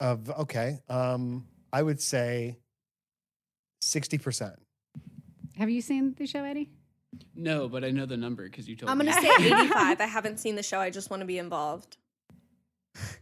[0.00, 2.58] Of okay, um, I would say
[3.82, 4.54] sixty percent.
[5.56, 6.70] Have you seen the show, Eddie?
[7.34, 8.92] No, but I know the number because you told me.
[8.92, 10.00] I'm gonna say 85.
[10.00, 10.78] I haven't seen the show.
[10.78, 11.96] I just want to be involved.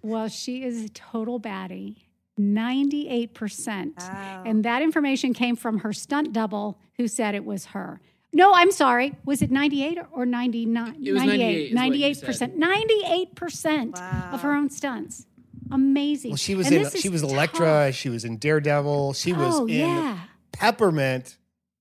[0.02, 1.96] Well, she is a total baddie.
[2.38, 3.98] 98%.
[3.98, 4.42] Wow.
[4.46, 8.00] And that information came from her stunt double who said it was her.
[8.32, 9.14] No, I'm sorry.
[9.24, 11.04] Was it 98 or 99?
[11.04, 13.34] It was 98 is what 98%.
[13.34, 15.26] 98% of her own stunts.
[15.70, 16.32] Amazing.
[16.32, 17.30] Well, she was And in she was tough.
[17.30, 17.92] Elektra.
[17.92, 19.14] She was in Daredevil.
[19.14, 20.18] She was oh, in yeah.
[20.52, 21.36] Peppermint.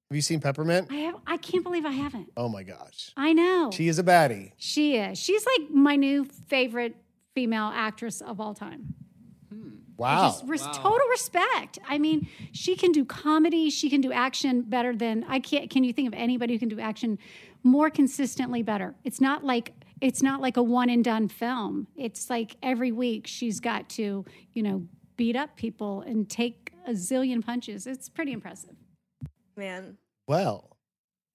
[0.10, 0.88] Have you seen Peppermint?
[0.90, 2.32] I have I can't believe I haven't.
[2.38, 3.72] Oh my gosh, I know.
[3.74, 4.54] she is a baddie.
[4.58, 5.18] she is.
[5.18, 6.96] She's like my new favorite
[7.36, 8.94] female actress of all time.
[9.98, 10.28] Wow.
[10.30, 10.72] Just res- Wow.
[10.74, 11.80] total respect.
[11.88, 13.70] I mean, she can do comedy.
[13.70, 15.70] She can do action better than I can't.
[15.70, 17.18] Can you think of anybody who can do action
[17.64, 18.96] more consistently better?
[19.04, 21.88] It's not like it's not like a one and done film.
[21.96, 24.24] It's like every week she's got to
[24.54, 27.88] you know beat up people and take a zillion punches.
[27.88, 28.76] It's pretty impressive.
[29.56, 30.78] Man, Well,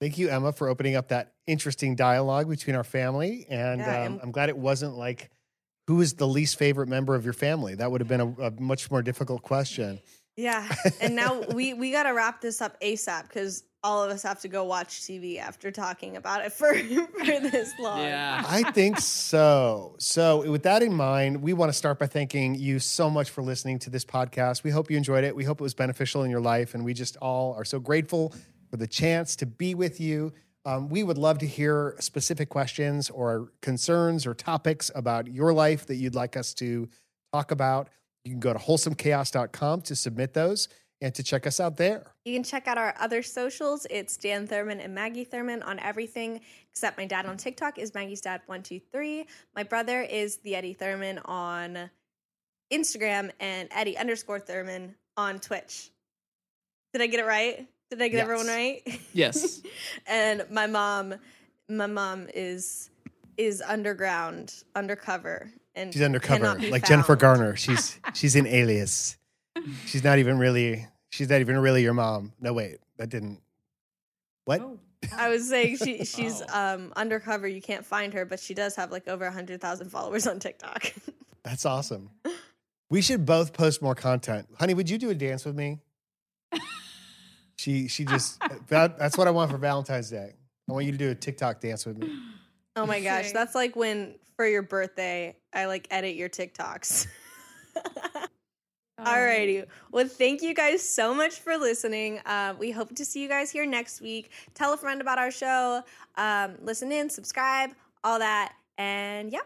[0.00, 3.46] thank you, Emma, for opening up that interesting dialogue between our family.
[3.50, 5.30] And Yeah, um, I'm- I'm glad it wasn't like,
[5.92, 7.74] who is the least favorite member of your family?
[7.74, 10.00] That would have been a, a much more difficult question.
[10.36, 10.66] yeah.
[11.02, 14.48] And now we we gotta wrap this up ASAP because all of us have to
[14.48, 16.72] go watch TV after talking about it for
[17.18, 18.00] for this long.
[18.00, 18.42] Yeah.
[18.46, 19.96] I think so.
[19.98, 23.42] So, with that in mind, we want to start by thanking you so much for
[23.42, 24.64] listening to this podcast.
[24.64, 25.36] We hope you enjoyed it.
[25.36, 26.72] We hope it was beneficial in your life.
[26.72, 28.34] And we just all are so grateful
[28.70, 30.32] for the chance to be with you.
[30.64, 35.86] Um, we would love to hear specific questions or concerns or topics about your life
[35.86, 36.88] that you'd like us to
[37.32, 37.88] talk about.
[38.24, 40.68] You can go to wholesomechaos.com to submit those
[41.00, 42.04] and to check us out there.
[42.24, 43.86] You can check out our other socials.
[43.90, 46.40] It's Dan Thurman and Maggie Thurman on everything
[46.70, 49.26] except my dad on TikTok is Maggie's dad one two three.
[49.56, 51.90] My brother is the Eddie Thurman on
[52.72, 55.90] Instagram and Eddie underscore Thurman on Twitch.
[56.92, 57.66] Did I get it right?
[57.92, 58.22] Did I get Yes.
[58.22, 59.00] everyone right?
[59.12, 59.60] Yes.
[60.06, 61.14] and my mom,
[61.68, 62.88] my mom is
[63.36, 67.16] is underground, undercover, and She's undercover, cannot be like Jennifer.
[67.16, 67.54] Garner.
[67.54, 69.18] She's she's in Alias.
[69.84, 70.86] She's not even really.
[71.10, 72.32] She's not even really your mom.
[72.40, 73.42] No, wait, that didn't.
[74.46, 74.62] What?
[75.14, 76.76] I was saying she she's Wow.
[76.76, 77.46] um undercover.
[77.46, 80.94] You can't find her, but she does have like over hundred thousand followers on TikTok.
[81.44, 82.08] That's awesome.
[82.88, 84.48] We should both post more content.
[84.58, 85.80] Honey, would you do a dance with me?
[87.56, 90.34] She she just that, that's what I want for Valentine's Day.
[90.68, 92.08] I want you to do a TikTok dance with me.
[92.74, 97.06] Oh my gosh, that's like when for your birthday I like edit your TikToks.
[99.00, 99.66] Alrighty.
[99.90, 102.20] Well, thank you guys so much for listening.
[102.24, 104.30] Uh, we hope to see you guys here next week.
[104.54, 105.82] Tell a friend about our show.
[106.16, 107.70] Um, listen in, subscribe,
[108.04, 108.54] all that.
[108.78, 109.40] And yeah,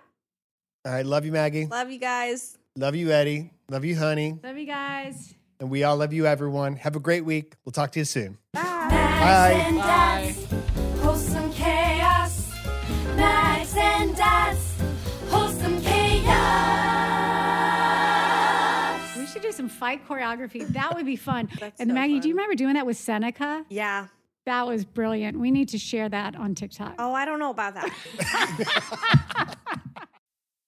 [0.85, 1.67] All right, love you, Maggie.
[1.67, 2.59] love you guys.
[2.77, 3.51] Love you, Eddie.
[3.71, 4.39] Love you, honey.
[4.45, 5.35] Love you guys.
[5.59, 6.77] And we all love you, everyone.
[6.77, 7.55] Have a great week.
[7.65, 8.37] We'll talk to you soon.
[8.53, 8.61] Bye.
[8.63, 9.65] Bye.
[9.67, 10.47] and Dads,
[11.01, 12.53] wholesome chaos.
[13.17, 14.75] Mags and Dads,
[15.31, 16.27] wholesome chaos.
[19.17, 20.67] We should do some fight choreography.
[20.69, 21.49] That would be fun.
[21.61, 23.65] That's and so Maggie, do you remember doing that with Seneca?
[23.71, 24.09] Yeah.
[24.45, 25.41] That was brilliant.
[25.41, 26.95] We need to share that on TikTok.
[27.01, 29.23] Oh, I don't know about that.